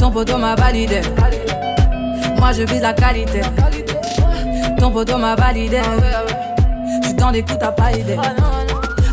[0.00, 1.02] Ton poteau m'a validé.
[2.40, 3.42] Moi je vise la qualité.
[4.76, 5.82] Ton poteau m'a validé.
[7.04, 8.18] Tu t'en écoutes, t'as pas idée.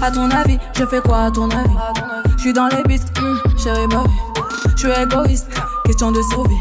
[0.01, 1.77] À ton avis, je fais quoi à ton avis?
[2.37, 4.09] Je suis dans les pistes, hum, chérie ma vie.
[4.75, 5.51] Je suis égoïste,
[5.85, 6.57] question de survie.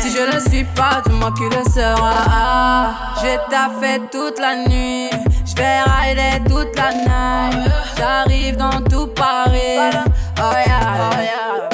[0.00, 2.94] Si je le suis pas, dis-moi qui le sera.
[3.22, 5.09] J'ai taffé toute la nuit.
[6.48, 7.70] Toute la night.
[7.96, 9.92] J'arrive dans tout Paris.
[10.38, 11.68] Oh yeah.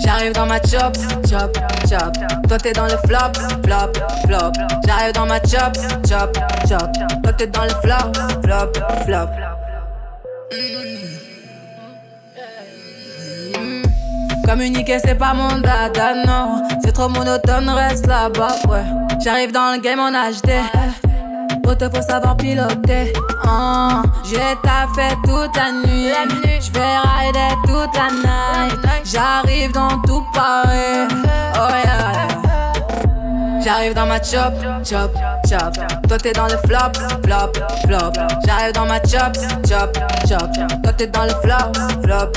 [0.00, 0.96] J'arrive dans ma chop,
[1.28, 1.58] chop,
[1.88, 2.12] chop.
[2.48, 3.32] Toi t'es dans le flop,
[3.64, 3.92] flop,
[4.26, 4.52] flop.
[4.86, 5.76] J'arrive dans ma chop,
[6.08, 6.38] chop,
[6.68, 6.90] chop.
[7.22, 8.12] Toi t'es dans le flop,
[8.42, 8.72] flop,
[9.04, 9.28] flop.
[13.60, 13.82] Mm.
[14.46, 16.62] Communiquer c'est pas mon dada, non.
[16.84, 18.84] C'est trop monotone, reste là-bas, ouais.
[19.22, 21.07] J'arrive dans le game en HD.
[21.68, 23.12] Auto faut savoir piloter.
[23.46, 26.12] Ah, J'ai taffé toute la nuit.
[26.60, 28.78] Je vais rider toute la night.
[29.04, 31.08] J'arrive dans tout Paris.
[31.56, 32.28] Oh yeah.
[33.62, 35.12] J'arrive dans ma chop, chop,
[35.46, 35.74] chop.
[36.08, 36.92] Toi t'es dans le flop,
[37.24, 37.52] flop,
[37.84, 38.12] flop.
[38.46, 39.36] J'arrive dans ma chop,
[39.68, 40.50] chop, chop.
[40.82, 42.32] Toi t'es dans le flop, flop.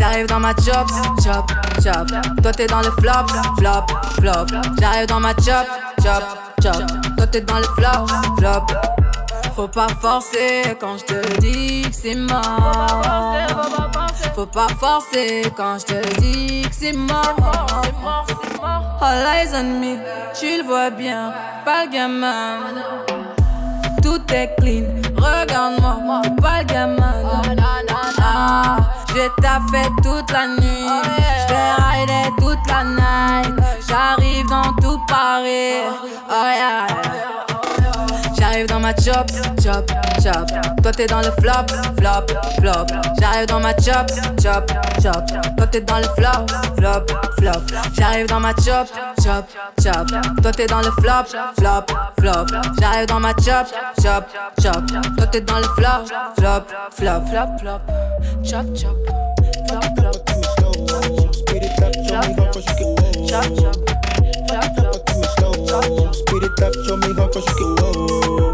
[0.00, 0.88] J'arrive dans ma chop,
[1.22, 2.42] chop, chop.
[2.42, 3.26] Toi t'es dans le flop,
[3.58, 3.86] flop,
[4.18, 4.46] flop.
[4.80, 5.66] J'arrive dans ma chop,
[6.02, 6.82] chop, chop.
[7.16, 8.06] Toi t'es dans le flop,
[8.38, 8.66] flop.
[9.54, 13.02] Faut pas forcer quand je te dis que c'est mort.
[14.34, 17.36] Faut pas forcer quand je te dis que c'est mort.
[19.00, 19.96] All eyes on me,
[20.38, 21.32] tu le vois bien,
[21.64, 22.60] pas le gamin.
[24.02, 24.84] Tout est clean,
[25.16, 27.12] regarde-moi, pas le gamin.
[28.20, 28.76] Ah,
[29.08, 30.88] j'ai taffé toute la nuit,
[31.46, 33.61] j'vais rider toute la night.
[33.92, 35.82] J'arrive dans tout Paris,
[36.26, 36.86] oh yeah.
[38.38, 39.30] J'arrive dans ma chop,
[39.62, 40.46] chop, chop.
[40.82, 41.66] Toi t'es dans le flop,
[41.98, 42.24] flop,
[42.58, 42.86] flop.
[43.20, 44.10] J'arrive dans ma chop,
[44.42, 44.72] chop,
[45.02, 45.26] chop.
[45.58, 46.46] Toi t'es dans le flop,
[46.78, 47.04] flop,
[47.38, 47.60] flop.
[47.98, 48.88] J'arrive dans ma chop,
[49.22, 49.44] chop,
[49.82, 50.08] chop.
[50.40, 51.26] Toi t'es dans le flop,
[51.58, 51.84] flop,
[52.18, 52.46] flop.
[52.80, 53.66] J'arrive dans ma chop,
[54.02, 54.24] chop,
[54.62, 54.86] chop.
[55.18, 56.06] Toi t'es dans le flop,
[56.38, 57.80] flop, flop, flop, flop.
[58.42, 58.96] Chop, chop.
[59.68, 60.12] Flop, flop.
[63.32, 63.74] Chop, chop.
[64.46, 64.98] Flop, flop.
[65.66, 66.14] Chop.
[66.14, 68.52] Speed it up, show me how fast you can go.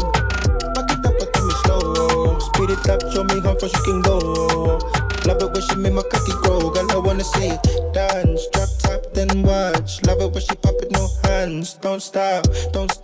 [0.73, 2.39] Back it up, it slow.
[2.39, 4.79] Speed it up, show me how fast you can go.
[5.25, 7.51] Love it when she make my cocky grow, girl, I wanna see
[7.91, 8.47] dance.
[8.53, 10.01] Drop top, then watch.
[10.05, 11.73] Love it when she pop it, no hands.
[11.73, 12.98] Don't stop, don't stop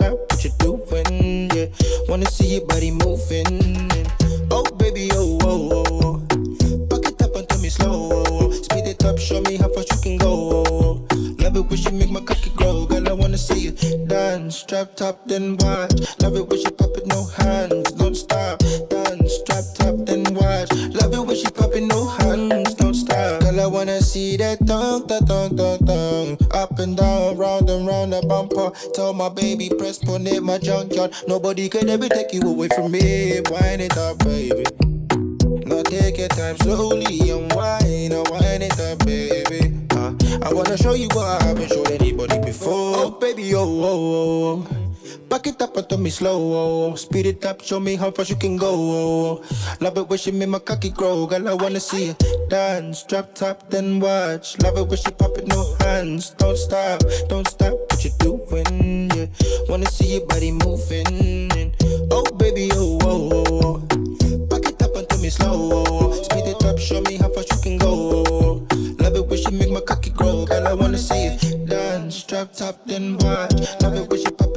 [15.06, 15.94] top, then watch.
[16.22, 17.92] Love it when she pop it, no hands.
[17.94, 19.34] Don't stop, dance.
[19.46, 20.72] Drop top, then watch.
[21.00, 22.74] Love it when she pop it, no hands.
[22.76, 26.38] Don't stop, girl, I wanna see that thong, that thong, thong, thong.
[26.52, 28.72] Up and down, round and round the bumper.
[28.94, 31.14] Tell my baby, press pon it, my junkyard.
[31.28, 33.42] Nobody could ever take you away from me.
[33.52, 34.66] Wind it up, baby.
[46.06, 46.96] Me slow, oh, oh.
[46.96, 49.76] Speed it up, show me how fast you can go, oh, oh.
[49.82, 53.02] Love it when she make my cocky grow, girl, I wanna see it dance.
[53.04, 54.56] Drop top, then watch.
[54.62, 56.30] Love it when she pop it, no hands.
[56.38, 59.26] Don't stop, don't stop what you doing, yeah.
[59.68, 61.74] Wanna see your body moving.
[62.12, 63.78] Oh, baby, oh, oh, oh, oh.
[64.46, 65.84] Back it up and tell me slow.
[65.88, 68.62] Oh, Speed it up, show me how fast you can go.
[69.00, 70.68] Love it when she make my cocky grow, girl.
[70.68, 72.24] I wanna see it dance.
[72.26, 73.54] Drop top, then watch.
[73.82, 74.55] Love it when she pop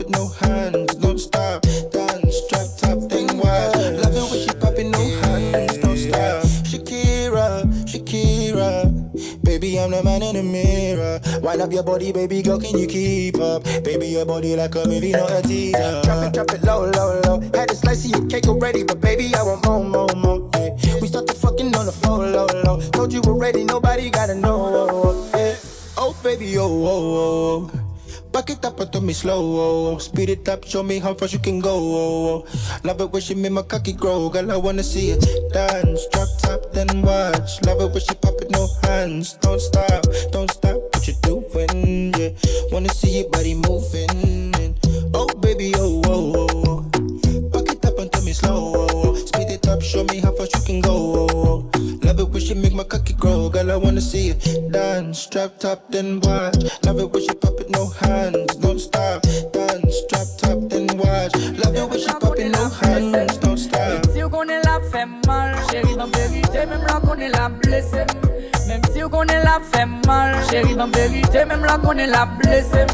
[11.61, 13.65] up your body, baby girl, can you keep up?
[13.85, 16.01] Baby, your body like a movie, not a teaser.
[16.05, 17.41] Drop it, drop it low, low, low.
[17.55, 20.51] Had a slice of your cake already, but baby, I want more, more, more.
[20.55, 21.01] Yeah.
[21.01, 22.81] We started fucking on the phone, low, low.
[22.91, 24.57] Told you already, nobody gotta know.
[24.61, 25.57] Oh, oh, oh, yeah.
[25.97, 27.88] Oh, baby, oh, oh, oh.
[28.33, 29.95] Back it up and tell me slow.
[29.95, 29.99] Oh.
[29.99, 31.75] Speed it up, show me how fast you can go.
[31.75, 32.47] Oh.
[32.85, 34.29] Love it when she make my cocky grow.
[34.29, 36.07] Girl, I wanna see it dance.
[36.13, 37.63] Drop top, then watch.
[37.65, 39.35] Love it when she pop it, no hands.
[39.41, 42.13] Don't stop, don't stop what you doing.
[42.19, 42.31] Yeah,
[42.73, 44.77] wanna see your body moving.
[45.15, 46.83] Oh, baby, oh, oh, oh.
[47.51, 48.75] Back it up and tell me slow.
[48.91, 49.15] Oh.
[49.15, 51.29] Speed it up, show me how fast you can go.
[51.31, 51.38] Oh.
[52.49, 53.51] She make my cocky grow.
[53.51, 55.27] Girl, I wanna see it dance.
[55.27, 56.57] Drop top, then watch.
[56.83, 58.57] Love it when she pop it, no hands.
[58.57, 59.21] Don't stop,
[59.53, 59.97] dance.
[60.09, 61.37] Drop top, then watch.
[61.63, 63.37] Love it when she pop it, no hands.
[63.37, 64.07] Don't stop.
[64.15, 68.07] Si vous connaissez la fait mal, chérie, dans vérité, même là qu'on est la blessée.
[68.67, 72.25] Même si vous connaissez la fait mal, chérie, dans vérité, même là qu'on est la
[72.25, 72.87] blessée.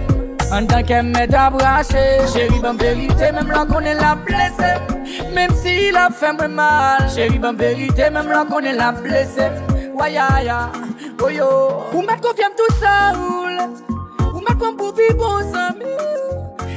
[0.53, 4.71] An tan kem met abrache Chéri ban verite, mem lan konen la blese
[5.35, 7.09] Mem si la fem mwen mal.
[7.15, 9.51] Chéri ban verite, mem lan konen la blese
[9.95, 10.71] Wayaya,
[11.23, 11.49] oyo
[11.93, 13.69] Ou met konfyem tout sa oule
[14.33, 15.95] Ou met kon pou bi bon zami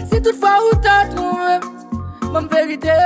[0.09, 1.59] Si tout fa ou ta trouve
[2.31, 2.97] Mwen verite,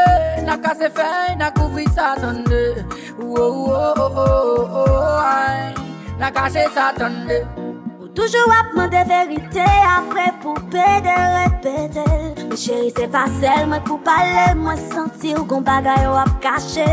[0.45, 2.85] na kase fey, na kouvri sa tonde
[3.19, 5.73] Ou ou ou ou ou ou ou ay
[6.19, 7.70] Na kase sa tonde
[8.11, 12.03] Toujou ap mwen de verite apre pou pe de repete.
[12.41, 16.33] Mwen cheri se pa sel mwen pou pale mwen senti ou kon bagay ou ap
[16.43, 16.89] kache.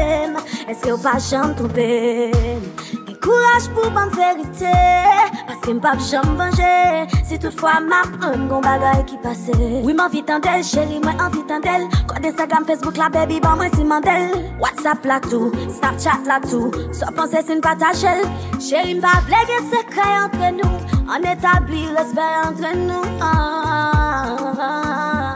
[0.70, 3.07] Eske ou pa jom trompe?
[3.24, 4.72] kouraj pou ban verite
[5.48, 6.72] Paske m pap jom venje
[7.28, 11.32] Si toutfwa map an gon bagay ki pase Oui man vitan del, cheli mwen an
[11.34, 16.28] vitan del Kode Instagram, Facebook la baby ban mwen si mandel Whatsapp la tou, Snapchat
[16.30, 18.24] la tou So panse sin patachel
[18.58, 24.68] Cheli m pa vlege sekre entre nou An etabli respect entre nou ah, ah, ah.
[24.68, 25.27] ah.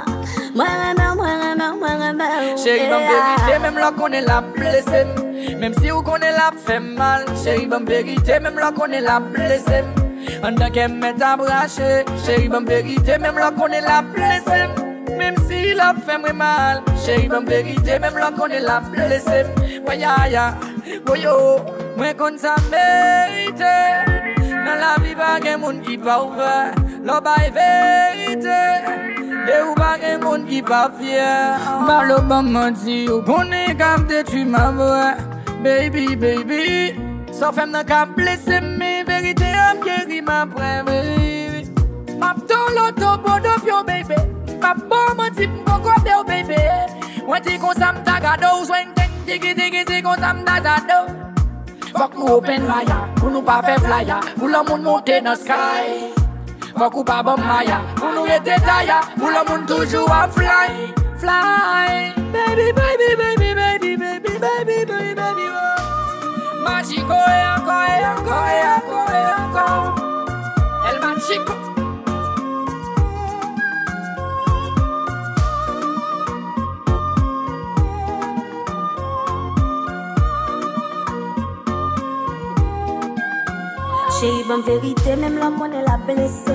[0.54, 2.26] Mwen reme, mwen reme, mwen reme
[2.62, 5.08] Chéri ban verite, mèm lò konè la blesem
[5.60, 7.24] Mèm si ou konè la fè mal.
[7.40, 9.88] Chéri ban verite, mèm lò konè la blesem
[10.44, 14.76] An dan kem met a brache Chéri ban verite, mèm lò konè la blesem
[15.16, 16.82] Mèm si lò fè mre mal.
[17.06, 19.48] Chéri ban verite, mèm lò konè la blesem
[19.86, 20.46] Mwen ya ya,
[21.08, 21.38] woyo
[21.96, 23.72] Mwen kon sa merite
[24.62, 26.52] Nan la vi bagen moun ki pa ouve.
[27.02, 28.60] Lò bay verite
[29.42, 34.44] E ou bagen moun ki pa fyer Balo ban manti ou konen kap de tu
[34.46, 35.08] ma vwe.
[35.64, 36.94] Baby, baby
[37.32, 39.02] Sa so fem nan kap blese mi.
[39.08, 41.66] Verite ap geri ma previ
[42.22, 44.20] Map ton loto bodop yo baby.
[44.62, 46.62] Map bon manti mkon kop yo oh, baby.
[47.26, 51.02] Mwen ti kon sam tagado Swen tek tiki tiki ti kon sam tagado
[51.92, 56.31] Fok nou open maya Pou nou pa fe flya Pou la moun monte nan sky.
[56.76, 60.92] Mwen kou pa bom maya Moun nou ete taya Moun la moun toujou a fly.
[61.22, 62.12] Fly.
[62.32, 66.64] Baby, baby, baby, baby, baby, baby, baby, baby oh.
[66.64, 69.66] Machiko e anko, e anko, e anko, e anko
[70.90, 71.81] El machiko
[84.22, 86.54] Chérie, bonne vérité, même là qu'on est la blessé.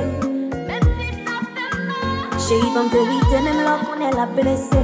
[2.40, 4.78] Chérie, bonne vérité, même là qu'on est la blessé.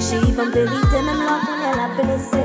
[0.00, 2.44] Chérie, bonne vérité, même là qu'on est la blessé.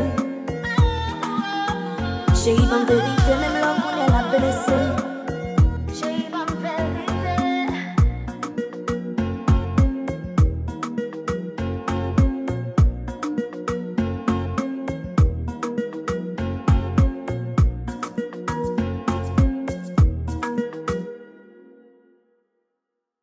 [2.44, 5.13] Chérie, bonne vérité, même là qu'on est la blessé.